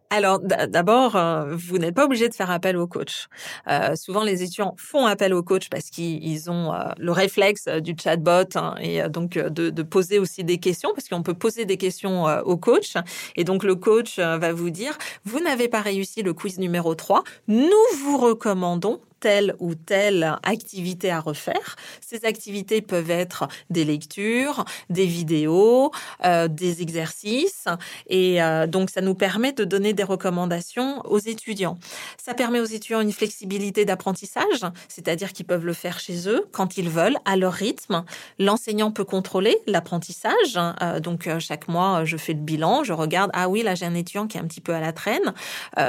Alors 0.10 0.42
d'abord, 0.42 1.16
euh, 1.16 1.56
vous 1.56 1.78
n'êtes 1.78 1.96
pas 1.96 2.04
obligé 2.04 2.28
de 2.28 2.34
faire 2.34 2.52
appel 2.52 2.76
au 2.76 2.86
coach. 2.86 3.28
Euh, 3.70 3.96
souvent, 3.96 4.26
les 4.26 4.44
étudiants 4.44 4.76
font 4.78 5.06
appel 5.06 5.34
au 5.34 5.44
coach 5.44 5.70
parce 5.70 5.90
qu'ils 5.90 6.52
ont 6.52 6.74
le 6.98 7.12
réflexe 7.14 7.70
du 7.70 7.96
chatbot 7.98 8.56
hein, 8.56 8.76
et 8.82 9.08
donc 9.08 9.38
de, 9.38 9.70
de, 9.70 9.84
poser 9.84 10.20
aussi 10.20 10.44
des 10.44 10.58
questions 10.58 10.92
parce 10.94 11.08
qu'on 11.08 11.24
peut 11.24 11.34
poser 11.34 11.64
des 11.64 11.78
questions 11.78 12.26
au 12.44 12.58
coach. 12.58 12.96
Et 13.38 13.46
donc 13.46 13.64
le 13.64 13.76
coach 13.76 14.20
va 14.20 14.52
vous 14.52 14.72
dire, 14.72 14.98
vous 15.24 15.40
n'avez 15.40 15.70
pas 15.70 15.82
réussi 15.82 16.22
le 16.22 16.34
quiz 16.34 16.60
numéro 16.60 16.96
3, 16.96 17.24
nous 17.48 17.70
vous 18.04 18.18
recommandons 18.18 19.00
telle 19.24 19.56
ou 19.60 19.74
telle 19.74 20.38
activité 20.44 21.10
à 21.10 21.22
refaire. 21.22 21.78
Ces 22.02 22.26
activités 22.26 22.82
peuvent 22.82 23.10
être 23.10 23.48
des 23.70 23.86
lectures, 23.86 24.66
des 24.90 25.06
vidéos, 25.06 25.92
euh, 26.26 26.50
des 26.50 26.82
exercices, 26.82 27.70
et 28.08 28.44
euh, 28.44 28.68
donc 28.68 28.90
ça 28.90 29.00
nous 29.00 29.16
permet 29.16 29.54
de 29.54 29.64
donner 29.64 29.94
des 29.94 30.04
recommandations 30.04 31.02
aux 31.06 31.20
étudiants. 31.20 31.78
Ça 32.18 32.34
permet 32.34 32.60
aux 32.60 32.66
étudiants 32.66 33.00
une 33.00 33.14
flexibilité 33.14 33.86
d'apprentissage, 33.86 34.66
c'est-à-dire 34.90 35.32
qu'ils 35.32 35.46
peuvent 35.46 35.66
le 35.66 35.74
faire 35.74 36.02
chez 36.02 36.28
eux 36.28 36.46
quand 36.52 36.76
ils 36.78 36.90
veulent, 36.90 37.18
à 37.24 37.38
leur 37.38 37.54
rythme. 37.54 38.04
L'enseignant 38.40 38.92
peut 38.92 39.06
contrôler 39.06 39.58
l'apprentissage, 39.68 40.60
euh, 40.82 41.00
donc 41.00 41.30
chaque 41.40 41.70
mois 41.70 42.04
je 42.04 42.18
fais 42.18 42.34
le 42.34 42.40
bilan, 42.42 42.84
je 42.84 42.92
regarde 42.92 43.32
ah 43.34 43.48
oui 43.48 43.64
là 43.64 43.74
j'ai 43.74 43.86
un 43.86 43.96
étudiant 43.96 44.28
qui 44.28 44.38
est 44.38 44.42
un 44.42 44.48
petit 44.48 44.60
peu 44.60 44.74
à 44.74 44.82
la 44.82 44.92
traîne, 44.92 45.34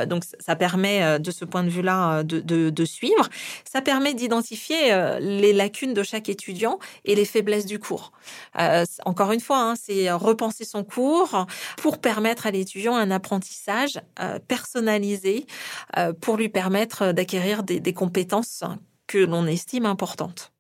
donc 0.07 0.23
ça 0.39 0.55
permet 0.55 1.19
de 1.19 1.31
ce 1.33 1.45
point 1.45 1.65
de 1.65 1.69
vue-là 1.69 2.23
de 2.23 2.85
suivre. 2.85 3.24
Ça 3.71 3.81
permet 3.81 4.15
d'identifier 4.15 4.93
euh, 4.93 5.19
les 5.21 5.53
lacunes 5.53 5.95
de 5.95 6.03
chaque 6.03 6.29
étudiant 6.29 6.79
et 7.05 7.15
les 7.15 7.25
faiblesses 7.25 7.67
du 7.67 7.79
cours. 7.79 8.13
Euh, 8.59 8.85
encore 9.05 9.33
une 9.33 9.41
fois, 9.41 9.59
hein, 9.59 9.75
c'est 9.77 10.11
repenser 10.11 10.65
son 10.65 10.85
cours 10.85 11.47
pour 11.77 11.99
permettre 11.99 12.47
à 12.47 12.51
l'étudiant 12.51 12.95
un 12.95 13.11
apprentissage 13.11 14.01
euh, 14.21 14.39
personnalisé 14.39 15.47
pour 16.21 16.37
lui 16.37 16.49
permettre 16.49 17.13
d'acquérir 17.13 17.63
des, 17.63 17.93
compétences 17.93 18.65
que 19.07 19.19
l'on 19.19 19.47
estime 19.47 19.87
importantes. 19.87 20.53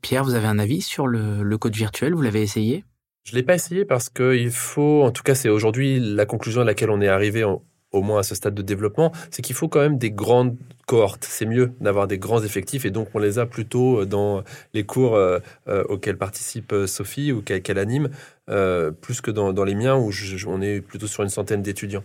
Pierre, 0.00 0.24
vous 0.24 0.34
avez 0.34 0.46
un 0.46 0.58
avis 0.58 0.82
sur 0.82 1.06
le, 1.06 1.42
le 1.42 1.58
code 1.58 1.74
virtuel? 1.74 2.14
Vous 2.14 2.22
l'avez 2.22 2.42
essayé? 2.42 2.84
Je 3.24 3.34
l'ai 3.34 3.42
pas 3.42 3.54
essayé 3.54 3.84
parce 3.84 4.08
qu'il 4.08 4.50
faut, 4.50 5.02
en 5.04 5.10
tout 5.10 5.22
cas, 5.22 5.34
c'est 5.34 5.48
aujourd'hui 5.48 6.00
la 6.00 6.26
conclusion 6.26 6.62
à 6.62 6.64
laquelle 6.64 6.90
on 6.90 7.00
est 7.00 7.08
arrivé 7.08 7.44
en, 7.44 7.62
au 7.92 8.02
moins 8.02 8.20
à 8.20 8.22
ce 8.22 8.34
stade 8.34 8.54
de 8.54 8.62
développement, 8.62 9.12
c'est 9.30 9.42
qu'il 9.42 9.54
faut 9.54 9.68
quand 9.68 9.80
même 9.80 9.98
des 9.98 10.10
grandes 10.10 10.56
cohortes. 10.86 11.24
C'est 11.28 11.46
mieux 11.46 11.72
d'avoir 11.80 12.06
des 12.06 12.18
grands 12.18 12.42
effectifs 12.42 12.84
et 12.84 12.90
donc 12.90 13.08
on 13.14 13.18
les 13.18 13.38
a 13.38 13.46
plutôt 13.46 14.00
euh, 14.00 14.06
dans 14.06 14.42
les 14.74 14.84
cours 14.84 15.14
euh, 15.14 15.38
euh, 15.68 15.84
auxquels 15.88 16.16
participe 16.16 16.74
Sophie 16.86 17.32
ou 17.32 17.42
qu'elle 17.42 17.78
anime, 17.78 18.08
plus 19.00 19.20
que 19.20 19.30
dans, 19.30 19.64
les 19.64 19.74
miens 19.74 19.96
où 19.96 20.10
on 20.46 20.60
est 20.60 20.80
plutôt 20.80 21.06
sur 21.06 21.22
une 21.22 21.28
centaine 21.28 21.62
d'étudiants. 21.62 22.04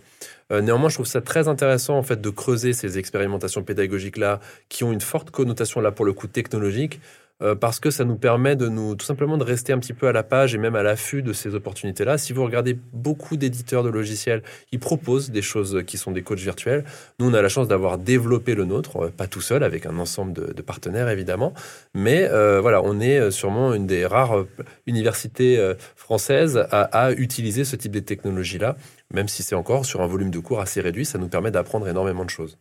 néanmoins, 0.50 0.88
je 0.88 0.94
trouve 0.94 1.06
ça 1.06 1.20
très 1.20 1.48
intéressant 1.48 1.98
en 1.98 2.02
fait 2.02 2.20
de 2.20 2.30
creuser 2.30 2.72
ces 2.72 2.98
expérimentations 2.98 3.62
pédagogiques 3.62 4.16
là 4.16 4.40
qui 4.68 4.84
ont 4.84 4.92
une 4.92 5.00
forte 5.00 5.30
connotation 5.30 5.80
là 5.80 5.90
pour 5.90 6.06
le 6.06 6.12
coup 6.12 6.26
technologique 6.26 7.00
euh, 7.42 7.54
parce 7.54 7.78
que 7.78 7.90
ça 7.90 8.04
nous 8.04 8.16
permet 8.16 8.56
de 8.56 8.68
nous 8.68 8.94
tout 8.94 9.06
simplement 9.06 9.38
de 9.38 9.44
rester 9.44 9.72
un 9.72 9.78
petit 9.78 9.92
peu 9.92 10.08
à 10.08 10.12
la 10.12 10.22
page 10.22 10.54
et 10.54 10.58
même 10.58 10.74
à 10.74 10.82
l'affût 10.82 11.22
de 11.22 11.32
ces 11.32 11.54
opportunités-là. 11.54 12.18
Si 12.18 12.32
vous 12.32 12.44
regardez 12.44 12.76
beaucoup 12.92 13.36
d'éditeurs 13.36 13.84
de 13.84 13.90
logiciels, 13.90 14.42
ils 14.72 14.80
proposent 14.80 15.30
des 15.30 15.42
choses 15.42 15.84
qui 15.86 15.98
sont 15.98 16.10
des 16.10 16.22
coachs 16.22 16.38
virtuels. 16.38 16.84
Nous, 17.20 17.28
on 17.28 17.34
a 17.34 17.42
la 17.42 17.48
chance 17.48 17.68
d'avoir 17.68 17.98
développé 17.98 18.54
le 18.54 18.64
nôtre, 18.64 19.04
euh, 19.04 19.10
pas 19.10 19.26
tout 19.26 19.40
seul, 19.40 19.62
avec 19.62 19.86
un 19.86 19.98
ensemble 19.98 20.32
de, 20.32 20.62
partenaires 20.62 21.08
évidemment, 21.08 21.54
mais 21.94 22.28
euh, 22.30 22.60
voilà, 22.60 22.82
on 22.84 23.00
est 23.00 23.30
sûrement 23.30 23.72
une 23.72 23.86
des 23.86 24.04
rares 24.04 24.44
universités 24.86 25.74
françaises 25.96 26.58
à, 26.70 26.82
à 26.82 27.12
utiliser 27.12 27.64
ce 27.64 27.76
type 27.76 27.92
de 27.92 28.00
technologie-là, 28.00 28.76
même 29.14 29.28
si 29.28 29.42
c'est 29.42 29.54
encore 29.54 29.86
sur 29.86 30.02
un 30.02 30.06
volume 30.06 30.30
de 30.30 30.38
cours 30.40 30.60
assez 30.60 30.80
réduit, 30.80 31.06
ça 31.06 31.18
nous 31.18 31.28
permet 31.28 31.50
d'apprendre 31.50 31.88
énormément 31.88 32.24
de 32.24 32.30
choses. 32.30 32.58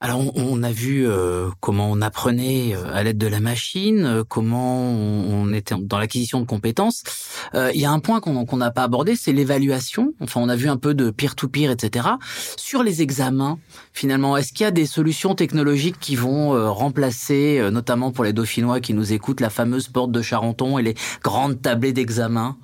Alors 0.00 0.22
on, 0.36 0.62
a 0.62 0.70
vu 0.70 1.08
euh, 1.08 1.48
comment 1.58 1.90
on 1.90 2.00
apprenait 2.00 2.72
euh, 2.72 2.94
à 2.94 3.02
l'aide 3.02 3.18
de 3.18 3.26
la 3.26 3.40
machine, 3.40 4.04
euh, 4.04 4.22
comment 4.22 4.92
on, 4.92 5.52
était 5.52 5.74
dans 5.76 5.98
l'acquisition 5.98 6.40
de 6.40 6.46
compétences. 6.46 7.02
il 7.52 7.80
y 7.80 7.84
a 7.84 7.90
un 7.90 7.98
point 7.98 8.20
qu'on 8.20 8.56
n'a 8.56 8.70
pas 8.70 8.84
abordé, 8.84 9.16
c'est 9.16 9.32
l'évaluation. 9.32 10.14
Enfin, 10.20 10.40
on 10.40 10.48
a 10.48 10.54
vu 10.54 10.68
un 10.68 10.76
peu 10.76 10.94
de 10.94 11.10
peer-to-peer, 11.10 11.72
etc. 11.72 12.10
Sur 12.56 12.84
les 12.84 13.02
examens, 13.02 13.58
finalement, 13.92 14.36
est-ce 14.36 14.52
qu'il 14.52 14.62
y 14.62 14.66
a 14.68 14.70
des 14.70 14.86
solutions 14.86 15.34
technologiques 15.34 15.98
qui 15.98 16.14
vont 16.14 16.72
remplacer, 16.72 17.68
notamment 17.72 18.12
pour 18.12 18.22
les 18.24 18.32
Dauphinois 18.32 18.80
qui 18.80 18.94
nous 18.94 19.12
écoutent, 19.12 19.40
la 19.40 19.50
fameuse 19.50 19.88
porte 19.88 20.12
de 20.12 20.22
Charenton 20.22 20.78
et 20.78 20.82
les 20.82 20.94
grandes 21.22 21.60
tablées 21.60 21.92
d'examen 21.92 22.56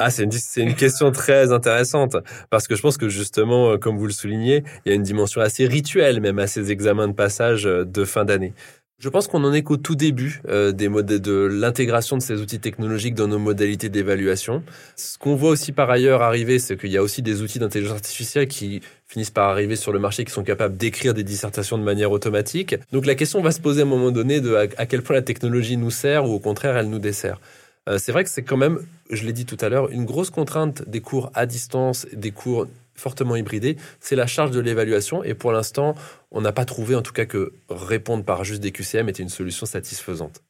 ah, 0.00 0.10
c'est 0.10 0.22
une, 0.22 0.68
une 0.68 0.74
question 0.76 1.10
très 1.10 1.50
intéressante 1.50 2.16
parce 2.50 2.68
que 2.68 2.76
je 2.76 2.82
pense 2.82 2.96
que 2.96 3.08
justement, 3.08 3.70
euh, 3.72 3.78
comme 3.78 3.98
vous 3.98 4.06
le 4.06 4.12
soulignez, 4.12 4.62
il 4.84 4.90
y 4.90 4.92
a 4.92 4.94
une 4.94 5.02
dimension 5.02 5.40
assez 5.40 5.66
rituelle 5.66 6.20
même 6.20 6.38
à 6.38 6.46
ces 6.46 6.70
examens 6.70 7.08
de 7.08 7.14
passage 7.14 7.66
euh, 7.66 7.84
de 7.84 8.04
fin 8.04 8.24
d'année. 8.24 8.54
Je 9.00 9.08
pense 9.08 9.26
qu'on 9.26 9.42
en 9.42 9.52
est 9.52 9.62
qu'au 9.62 9.76
tout 9.76 9.96
début 9.96 10.40
euh, 10.48 10.70
des 10.70 10.88
de 10.88 11.48
l'intégration 11.50 12.16
de 12.16 12.22
ces 12.22 12.40
outils 12.40 12.60
technologiques 12.60 13.14
dans 13.14 13.26
nos 13.26 13.40
modalités 13.40 13.88
d'évaluation. 13.88 14.62
Ce 14.94 15.18
qu'on 15.18 15.34
voit 15.34 15.50
aussi 15.50 15.72
par 15.72 15.90
ailleurs 15.90 16.22
arriver, 16.22 16.60
c'est 16.60 16.76
qu'il 16.76 16.90
y 16.90 16.96
a 16.96 17.02
aussi 17.02 17.22
des 17.22 17.42
outils 17.42 17.58
d'intelligence 17.58 17.96
artificielle 17.96 18.46
qui 18.46 18.80
finissent 19.06 19.30
par 19.30 19.48
arriver 19.48 19.74
sur 19.74 19.92
le 19.92 19.98
marché 19.98 20.24
qui 20.24 20.32
sont 20.32 20.44
capables 20.44 20.76
d'écrire 20.76 21.14
des 21.14 21.24
dissertations 21.24 21.76
de 21.76 21.84
manière 21.84 22.12
automatique. 22.12 22.76
Donc 22.92 23.06
la 23.06 23.16
question 23.16 23.40
va 23.40 23.50
se 23.50 23.60
poser 23.60 23.82
à 23.82 23.84
un 23.84 23.88
moment 23.88 24.12
donné 24.12 24.40
de 24.40 24.54
à 24.54 24.86
quel 24.86 25.02
point 25.02 25.16
la 25.16 25.22
technologie 25.22 25.76
nous 25.76 25.90
sert 25.90 26.24
ou 26.24 26.34
au 26.34 26.40
contraire 26.40 26.76
elle 26.76 26.88
nous 26.88 27.00
dessert. 27.00 27.40
Euh, 27.88 27.98
c'est 27.98 28.12
vrai 28.12 28.24
que 28.24 28.30
c'est 28.30 28.42
quand 28.42 28.56
même, 28.56 28.80
je 29.10 29.24
l'ai 29.24 29.32
dit 29.32 29.46
tout 29.46 29.56
à 29.60 29.68
l'heure, 29.68 29.90
une 29.90 30.04
grosse 30.04 30.30
contrainte 30.30 30.88
des 30.88 31.00
cours 31.00 31.30
à 31.34 31.46
distance, 31.46 32.06
des 32.12 32.30
cours 32.30 32.66
fortement 32.94 33.36
hybridés, 33.36 33.76
c'est 34.00 34.16
la 34.16 34.26
charge 34.26 34.50
de 34.50 34.60
l'évaluation. 34.60 35.24
Et 35.24 35.34
pour 35.34 35.52
l'instant, 35.52 35.94
on 36.30 36.40
n'a 36.40 36.52
pas 36.52 36.64
trouvé, 36.64 36.94
en 36.94 37.02
tout 37.02 37.12
cas, 37.12 37.24
que 37.24 37.52
répondre 37.70 38.24
par 38.24 38.44
juste 38.44 38.60
des 38.60 38.72
QCM 38.72 39.08
était 39.08 39.22
une 39.22 39.28
solution 39.28 39.66
satisfaisante. 39.66 40.42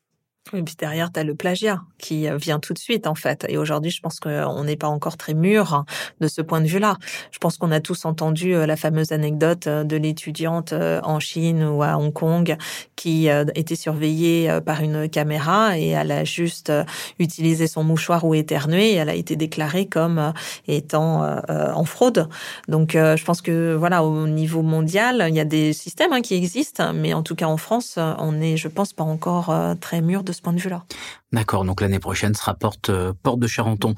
Et 0.56 0.62
puis 0.62 0.76
derrière, 0.78 1.12
tu 1.12 1.20
as 1.20 1.24
le 1.24 1.34
plagiat 1.34 1.82
qui 1.98 2.28
euh, 2.28 2.36
vient 2.36 2.58
tout 2.58 2.72
de 2.72 2.78
suite, 2.78 3.06
en 3.06 3.14
fait. 3.14 3.44
Et 3.48 3.58
aujourd'hui, 3.58 3.90
je 3.90 4.00
pense 4.00 4.20
qu'on 4.20 4.64
n'est 4.64 4.76
pas 4.76 4.88
encore 4.88 5.16
très 5.16 5.34
mûr 5.34 5.84
de 6.20 6.28
ce 6.28 6.40
point 6.42 6.60
de 6.60 6.66
vue-là. 6.66 6.96
Je 7.30 7.38
pense 7.38 7.58
qu'on 7.58 7.72
a 7.72 7.80
tous 7.80 8.04
entendu 8.04 8.54
euh, 8.54 8.66
la 8.66 8.76
fameuse 8.76 9.12
anecdote 9.12 9.66
euh, 9.66 9.84
de 9.84 9.96
l'étudiante 9.96 10.72
en 10.72 11.20
Chine 11.20 11.64
ou 11.64 11.82
à 11.82 11.98
Hong 11.98 12.12
Kong 12.12 12.56
qui 12.96 13.28
était 13.54 13.76
surveillée 13.76 14.50
par 14.64 14.82
une 14.82 15.08
caméra 15.08 15.78
et 15.78 15.88
elle 15.88 16.10
a 16.10 16.24
juste 16.24 16.72
utilisé 17.18 17.66
son 17.66 17.84
mouchoir 17.84 18.24
ou 18.24 18.34
éternué 18.34 18.92
et 18.92 18.94
elle 18.94 19.08
a 19.08 19.14
été 19.14 19.36
déclarée 19.36 19.86
comme 19.86 20.32
étant 20.66 21.40
en 21.48 21.84
fraude. 21.84 22.28
Donc, 22.68 22.92
je 22.92 23.24
pense 23.24 23.40
que, 23.40 23.74
voilà, 23.74 24.04
au 24.04 24.26
niveau 24.26 24.62
mondial, 24.62 25.26
il 25.28 25.34
y 25.34 25.40
a 25.40 25.44
des 25.44 25.72
systèmes 25.72 26.12
hein, 26.12 26.20
qui 26.20 26.34
existent, 26.34 26.92
mais 26.92 27.14
en 27.14 27.22
tout 27.22 27.34
cas 27.34 27.46
en 27.46 27.56
France, 27.56 27.98
on 28.18 28.40
est, 28.40 28.56
je 28.56 28.68
pense, 28.68 28.92
pas 28.92 29.04
encore 29.04 29.54
très 29.80 30.00
mûr 30.00 30.22
de 30.22 30.32
point 30.42 30.52
de 30.52 30.60
vue-là. 30.60 30.84
D'accord, 31.32 31.64
donc 31.64 31.80
l'année 31.80 31.98
prochaine 31.98 32.34
sera 32.34 32.54
porte 32.54 32.90
euh, 32.90 33.12
porte 33.22 33.40
de 33.40 33.46
Charenton. 33.46 33.94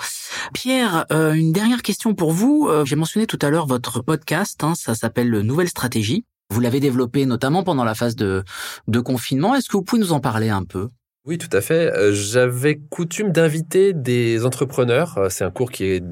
Pierre, 0.52 1.06
euh, 1.12 1.32
une 1.32 1.52
dernière 1.52 1.82
question 1.82 2.14
pour 2.14 2.32
vous. 2.32 2.68
Euh, 2.68 2.84
j'ai 2.84 2.96
mentionné 2.96 3.26
tout 3.26 3.38
à 3.42 3.50
l'heure 3.50 3.66
votre 3.66 4.00
podcast, 4.00 4.62
hein, 4.64 4.74
ça 4.74 4.94
s'appelle 4.94 5.30
Nouvelle 5.40 5.68
Stratégie. 5.68 6.24
Vous 6.50 6.60
l'avez 6.60 6.80
développé 6.80 7.26
notamment 7.26 7.62
pendant 7.62 7.84
la 7.84 7.94
phase 7.94 8.16
de, 8.16 8.44
de 8.88 9.00
confinement. 9.00 9.54
Est-ce 9.54 9.68
que 9.68 9.76
vous 9.76 9.84
pouvez 9.84 10.00
nous 10.00 10.12
en 10.12 10.20
parler 10.20 10.48
un 10.48 10.64
peu? 10.64 10.88
Oui, 11.24 11.38
tout 11.38 11.54
à 11.56 11.60
fait. 11.60 11.92
J'avais 12.12 12.80
coutume 12.90 13.30
d'inviter 13.30 13.92
des 13.92 14.44
entrepreneurs. 14.44 15.26
C'est 15.28 15.44
un 15.44 15.50
cours 15.50 15.70
qui 15.70 15.84
est 15.84 16.04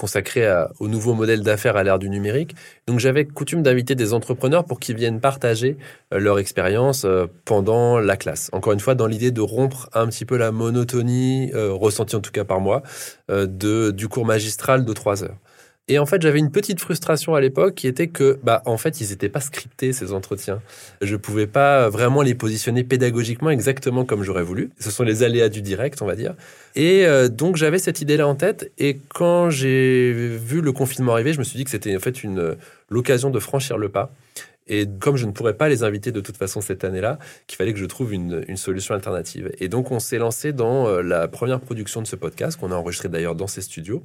consacré 0.00 0.50
au 0.78 0.88
nouveau 0.88 1.12
modèle 1.12 1.42
d'affaires 1.42 1.76
à 1.76 1.84
l'ère 1.84 1.98
du 1.98 2.08
numérique. 2.08 2.54
Donc 2.86 3.00
j'avais 3.00 3.26
coutume 3.26 3.62
d'inviter 3.62 3.94
des 3.94 4.14
entrepreneurs 4.14 4.64
pour 4.64 4.80
qu'ils 4.80 4.96
viennent 4.96 5.20
partager 5.20 5.76
euh, 6.14 6.18
leur 6.18 6.38
expérience 6.38 7.04
euh, 7.04 7.26
pendant 7.44 7.98
la 7.98 8.16
classe. 8.16 8.48
Encore 8.52 8.72
une 8.72 8.80
fois, 8.80 8.94
dans 8.94 9.06
l'idée 9.06 9.30
de 9.30 9.42
rompre 9.42 9.90
un 9.92 10.06
petit 10.06 10.24
peu 10.24 10.38
la 10.38 10.52
monotonie, 10.52 11.52
euh, 11.54 11.72
ressentie 11.72 12.16
en 12.16 12.20
tout 12.20 12.32
cas 12.32 12.44
par 12.44 12.60
moi, 12.60 12.82
de, 13.28 13.90
du 13.90 14.08
cours 14.08 14.24
magistral 14.24 14.84
de 14.84 14.92
trois 14.92 15.22
heures. 15.22 15.36
Et 15.90 15.98
en 15.98 16.06
fait, 16.06 16.22
j'avais 16.22 16.38
une 16.38 16.52
petite 16.52 16.78
frustration 16.78 17.34
à 17.34 17.40
l'époque 17.40 17.74
qui 17.74 17.88
était 17.88 18.06
que, 18.06 18.38
bah, 18.44 18.62
en 18.64 18.78
fait, 18.78 19.00
ils 19.00 19.10
n'étaient 19.10 19.28
pas 19.28 19.40
scriptés, 19.40 19.92
ces 19.92 20.12
entretiens. 20.12 20.62
Je 21.02 21.16
pouvais 21.16 21.48
pas 21.48 21.88
vraiment 21.88 22.22
les 22.22 22.36
positionner 22.36 22.84
pédagogiquement 22.84 23.50
exactement 23.50 24.04
comme 24.04 24.22
j'aurais 24.22 24.44
voulu. 24.44 24.70
Ce 24.78 24.92
sont 24.92 25.02
les 25.02 25.24
aléas 25.24 25.48
du 25.48 25.62
direct, 25.62 26.00
on 26.00 26.06
va 26.06 26.14
dire. 26.14 26.34
Et 26.76 27.06
euh, 27.06 27.28
donc, 27.28 27.56
j'avais 27.56 27.80
cette 27.80 28.00
idée-là 28.00 28.28
en 28.28 28.36
tête. 28.36 28.70
Et 28.78 29.00
quand 29.12 29.50
j'ai 29.50 30.12
vu 30.12 30.60
le 30.60 30.70
confinement 30.70 31.14
arriver, 31.14 31.32
je 31.32 31.40
me 31.40 31.44
suis 31.44 31.56
dit 31.56 31.64
que 31.64 31.70
c'était 31.70 31.96
en 31.96 31.98
fait 31.98 32.22
une, 32.22 32.54
l'occasion 32.88 33.30
de 33.30 33.40
franchir 33.40 33.76
le 33.76 33.88
pas 33.88 34.12
Et 34.70 34.86
comme 35.00 35.16
je 35.16 35.26
ne 35.26 35.32
pourrais 35.32 35.54
pas 35.54 35.68
les 35.68 35.82
inviter 35.82 36.12
de 36.12 36.20
toute 36.20 36.36
façon 36.36 36.60
cette 36.60 36.84
année-là, 36.84 37.18
qu'il 37.48 37.56
fallait 37.56 37.72
que 37.72 37.78
je 37.78 37.84
trouve 37.84 38.14
une, 38.14 38.44
une, 38.46 38.56
solution 38.56 38.94
alternative. 38.94 39.50
Et 39.58 39.68
donc, 39.68 39.90
on 39.90 39.98
s'est 39.98 40.18
lancé 40.18 40.52
dans 40.52 40.86
euh, 40.86 41.02
la 41.02 41.26
première 41.26 41.60
production 41.60 42.00
de 42.00 42.06
ce 42.06 42.14
podcast, 42.14 42.58
qu'on 42.58 42.70
a 42.70 42.76
enregistré 42.76 43.08
d'ailleurs 43.08 43.34
dans 43.34 43.48
ces 43.48 43.62
studios. 43.62 44.04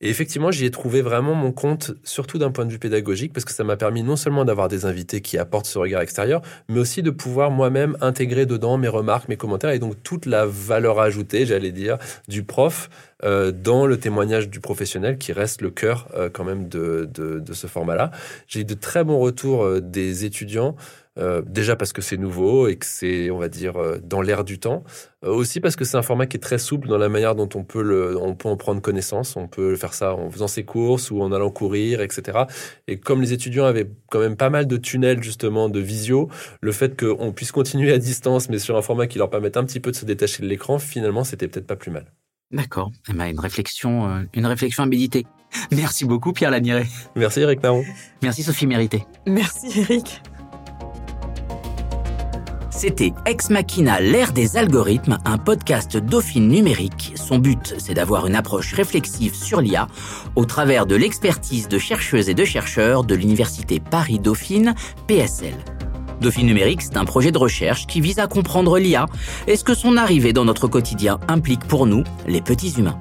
Et 0.00 0.08
effectivement, 0.08 0.52
j'y 0.52 0.66
ai 0.66 0.70
trouvé 0.70 1.02
vraiment 1.02 1.34
mon 1.34 1.50
compte, 1.50 1.92
surtout 2.04 2.38
d'un 2.38 2.52
point 2.52 2.64
de 2.64 2.70
vue 2.70 2.78
pédagogique, 2.78 3.32
parce 3.32 3.44
que 3.44 3.52
ça 3.52 3.64
m'a 3.64 3.76
permis 3.76 4.04
non 4.04 4.14
seulement 4.14 4.44
d'avoir 4.44 4.68
des 4.68 4.86
invités 4.86 5.20
qui 5.20 5.36
apportent 5.36 5.66
ce 5.66 5.78
regard 5.78 6.00
extérieur, 6.00 6.42
mais 6.68 6.78
aussi 6.78 7.02
de 7.02 7.10
pouvoir 7.10 7.50
moi-même 7.50 7.96
intégrer 8.00 8.46
dedans 8.46 8.78
mes 8.78 8.88
remarques, 8.88 9.28
mes 9.28 9.36
commentaires, 9.36 9.70
et 9.70 9.80
donc 9.80 10.00
toute 10.04 10.26
la 10.26 10.46
valeur 10.46 11.00
ajoutée, 11.00 11.44
j'allais 11.44 11.72
dire, 11.72 11.98
du 12.28 12.44
prof 12.44 12.88
euh, 13.24 13.52
dans 13.52 13.86
le 13.86 13.98
témoignage 13.98 14.48
du 14.48 14.60
professionnel 14.60 15.18
qui 15.18 15.32
reste 15.32 15.62
le 15.62 15.70
cœur 15.70 16.08
euh, 16.14 16.28
quand 16.32 16.44
même 16.44 16.68
de, 16.68 17.08
de, 17.12 17.40
de 17.40 17.52
ce 17.52 17.66
format-là. 17.66 18.10
J'ai 18.46 18.60
eu 18.60 18.64
de 18.64 18.74
très 18.74 19.04
bons 19.04 19.18
retours 19.18 19.64
euh, 19.64 19.80
des 19.80 20.24
étudiants. 20.24 20.76
Euh, 21.16 21.42
déjà 21.46 21.76
parce 21.76 21.92
que 21.92 22.02
c'est 22.02 22.16
nouveau 22.16 22.66
et 22.66 22.76
que 22.76 22.86
c'est, 22.86 23.30
on 23.30 23.38
va 23.38 23.48
dire, 23.48 23.76
euh, 23.76 23.98
dans 24.02 24.20
l'air 24.20 24.42
du 24.44 24.58
temps. 24.58 24.82
Euh, 25.24 25.30
aussi 25.32 25.60
parce 25.60 25.76
que 25.76 25.84
c'est 25.84 25.96
un 25.96 26.02
format 26.02 26.26
qui 26.26 26.36
est 26.36 26.40
très 26.40 26.58
souple 26.58 26.88
dans 26.88 26.98
la 26.98 27.08
manière 27.08 27.36
dont 27.36 27.48
on 27.54 27.62
peut, 27.62 27.82
le, 27.82 28.18
on 28.18 28.34
peut 28.34 28.48
en 28.48 28.56
prendre 28.56 28.82
connaissance. 28.82 29.36
On 29.36 29.46
peut 29.46 29.76
faire 29.76 29.94
ça 29.94 30.14
en 30.14 30.28
faisant 30.30 30.48
ses 30.48 30.64
courses 30.64 31.10
ou 31.10 31.20
en 31.22 31.30
allant 31.32 31.50
courir, 31.50 32.00
etc. 32.00 32.38
Et 32.88 32.98
comme 32.98 33.20
les 33.20 33.32
étudiants 33.32 33.64
avaient 33.64 33.88
quand 34.10 34.18
même 34.18 34.36
pas 34.36 34.50
mal 34.50 34.66
de 34.66 34.76
tunnels, 34.76 35.22
justement, 35.22 35.68
de 35.68 35.80
visio, 35.80 36.28
le 36.60 36.72
fait 36.72 36.98
qu'on 36.98 37.32
puisse 37.32 37.52
continuer 37.52 37.92
à 37.92 37.98
distance, 37.98 38.48
mais 38.48 38.58
sur 38.58 38.76
un 38.76 38.82
format 38.82 39.06
qui 39.06 39.18
leur 39.18 39.30
permette 39.30 39.56
un 39.56 39.64
petit 39.64 39.80
peu 39.80 39.92
de 39.92 39.96
se 39.96 40.04
détacher 40.04 40.42
de 40.42 40.48
l'écran, 40.48 40.78
finalement, 40.78 41.22
c'était 41.24 41.46
peut-être 41.48 41.66
pas 41.66 41.76
plus 41.76 41.90
mal. 41.92 42.06
D'accord. 42.54 42.92
Eh 43.10 43.12
ben, 43.12 43.26
une 43.26 43.40
réflexion, 43.40 44.26
une 44.32 44.46
réflexion 44.46 44.84
à 44.84 44.86
méditer. 44.86 45.26
Merci 45.72 46.04
beaucoup, 46.04 46.32
Pierre 46.32 46.50
Laniré. 46.50 46.86
Merci, 47.16 47.40
Eric 47.40 47.62
Naron. 47.62 47.84
Merci, 48.22 48.42
Sophie 48.42 48.66
Mérité. 48.66 49.04
Merci, 49.26 49.80
Eric. 49.80 50.22
C'était 52.70 53.12
Ex 53.24 53.50
Machina, 53.50 54.00
l'ère 54.00 54.32
des 54.32 54.56
algorithmes, 54.56 55.18
un 55.24 55.38
podcast 55.38 55.96
Dauphine 55.96 56.48
numérique. 56.48 57.12
Son 57.14 57.38
but, 57.38 57.74
c'est 57.78 57.94
d'avoir 57.94 58.26
une 58.26 58.34
approche 58.34 58.72
réflexive 58.72 59.34
sur 59.34 59.60
l'IA 59.60 59.86
au 60.34 60.44
travers 60.44 60.84
de 60.84 60.96
l'expertise 60.96 61.68
de 61.68 61.78
chercheuses 61.78 62.28
et 62.28 62.34
de 62.34 62.44
chercheurs 62.44 63.04
de 63.04 63.14
l'Université 63.14 63.78
Paris-Dauphine, 63.78 64.74
PSL. 65.06 65.54
Dauphine 66.20 66.46
numérique, 66.46 66.82
c'est 66.82 66.96
un 66.96 67.04
projet 67.04 67.32
de 67.32 67.38
recherche 67.38 67.86
qui 67.86 68.00
vise 68.00 68.18
à 68.18 68.26
comprendre 68.26 68.78
l'IA 68.78 69.06
et 69.46 69.56
ce 69.56 69.64
que 69.64 69.74
son 69.74 69.96
arrivée 69.96 70.32
dans 70.32 70.44
notre 70.44 70.68
quotidien 70.68 71.18
implique 71.28 71.64
pour 71.66 71.86
nous, 71.86 72.04
les 72.26 72.40
petits 72.40 72.74
humains. 72.78 72.98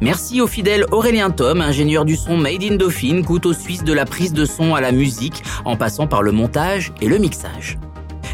Merci 0.00 0.40
au 0.42 0.46
fidèle 0.46 0.84
Aurélien 0.92 1.30
Tom, 1.30 1.62
ingénieur 1.62 2.04
du 2.04 2.16
son 2.16 2.36
Made 2.36 2.62
in 2.62 2.76
Dauphine, 2.76 3.24
couteau 3.24 3.54
suisse 3.54 3.82
de 3.82 3.94
la 3.94 4.04
prise 4.04 4.34
de 4.34 4.44
son 4.44 4.74
à 4.74 4.80
la 4.80 4.92
musique, 4.92 5.42
en 5.64 5.76
passant 5.76 6.06
par 6.06 6.22
le 6.22 6.32
montage 6.32 6.92
et 7.00 7.08
le 7.08 7.16
mixage. 7.16 7.78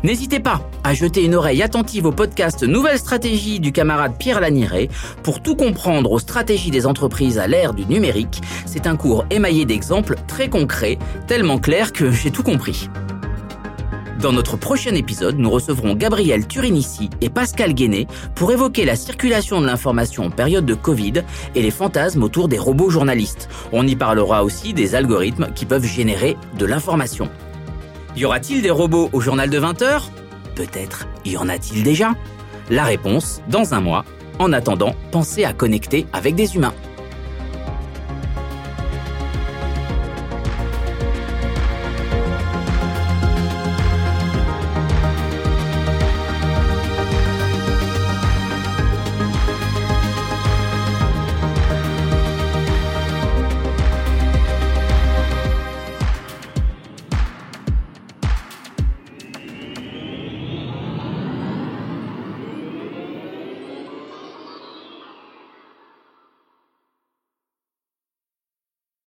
N'hésitez 0.03 0.41
pas 0.41 0.61
à 0.83 0.95
jeter 0.95 1.25
une 1.25 1.37
oreille 1.37 1.63
attentive 1.63 2.07
au 2.07 2.11
podcast 2.11 2.65
Nouvelle 2.65 2.99
stratégie 2.99 3.61
du 3.61 3.71
camarade 3.71 4.15
Pierre 4.19 4.41
Laniré 4.41 4.89
pour 5.23 5.41
tout 5.41 5.55
comprendre 5.55 6.11
aux 6.11 6.19
stratégies 6.19 6.73
des 6.73 6.87
entreprises 6.87 7.39
à 7.39 7.47
l'ère 7.47 7.73
du 7.73 7.87
numérique. 7.87 8.43
C'est 8.67 8.89
un 8.89 8.97
cours 8.97 9.25
émaillé 9.31 9.65
d'exemples 9.65 10.17
très 10.27 10.49
concrets, 10.49 10.99
tellement 11.29 11.59
clairs 11.59 11.93
que 11.93 12.11
j'ai 12.11 12.33
tout 12.33 12.43
compris. 12.43 12.89
Dans 14.23 14.33
notre 14.33 14.57
prochain 14.57 14.95
épisode, 14.95 15.37
nous 15.37 15.51
recevrons 15.51 15.97
Gabriel 15.97 16.47
Turinici 16.47 17.11
et 17.21 17.29
Pascal 17.29 17.75
Guéné 17.75 18.07
pour 18.37 18.53
évoquer 18.53 18.85
la 18.85 18.95
circulation 18.95 19.61
de 19.61 19.67
l'information 19.67 20.27
en 20.27 20.31
période 20.31 20.65
de 20.65 20.75
Covid 20.75 21.25
et 21.57 21.61
les 21.61 21.73
fantasmes 21.73 22.23
autour 22.23 22.47
des 22.47 22.57
robots 22.57 22.89
journalistes. 22.89 23.49
On 23.73 23.85
y 23.85 23.97
parlera 23.97 24.45
aussi 24.45 24.75
des 24.75 24.95
algorithmes 24.95 25.49
qui 25.57 25.67
peuvent 25.67 25.85
générer 25.85 26.37
de 26.57 26.65
l'information. 26.67 27.29
Y 28.17 28.25
aura-t-il 28.25 28.63
des 28.63 28.71
robots 28.71 29.11
au 29.13 29.21
journal 29.21 29.51
de 29.51 29.59
20h 29.59 30.05
Peut-être 30.55 31.09
y 31.25 31.37
en 31.37 31.49
a-t-il 31.49 31.83
déjà? 31.83 32.13
La 32.71 32.85
réponse 32.85 33.43
dans 33.49 33.75
un 33.75 33.81
mois. 33.81 34.05
En 34.39 34.53
attendant, 34.53 34.95
pensez 35.11 35.43
à 35.43 35.53
connecter 35.53 36.07
avec 36.13 36.37
des 36.37 36.55
humains. 36.55 36.75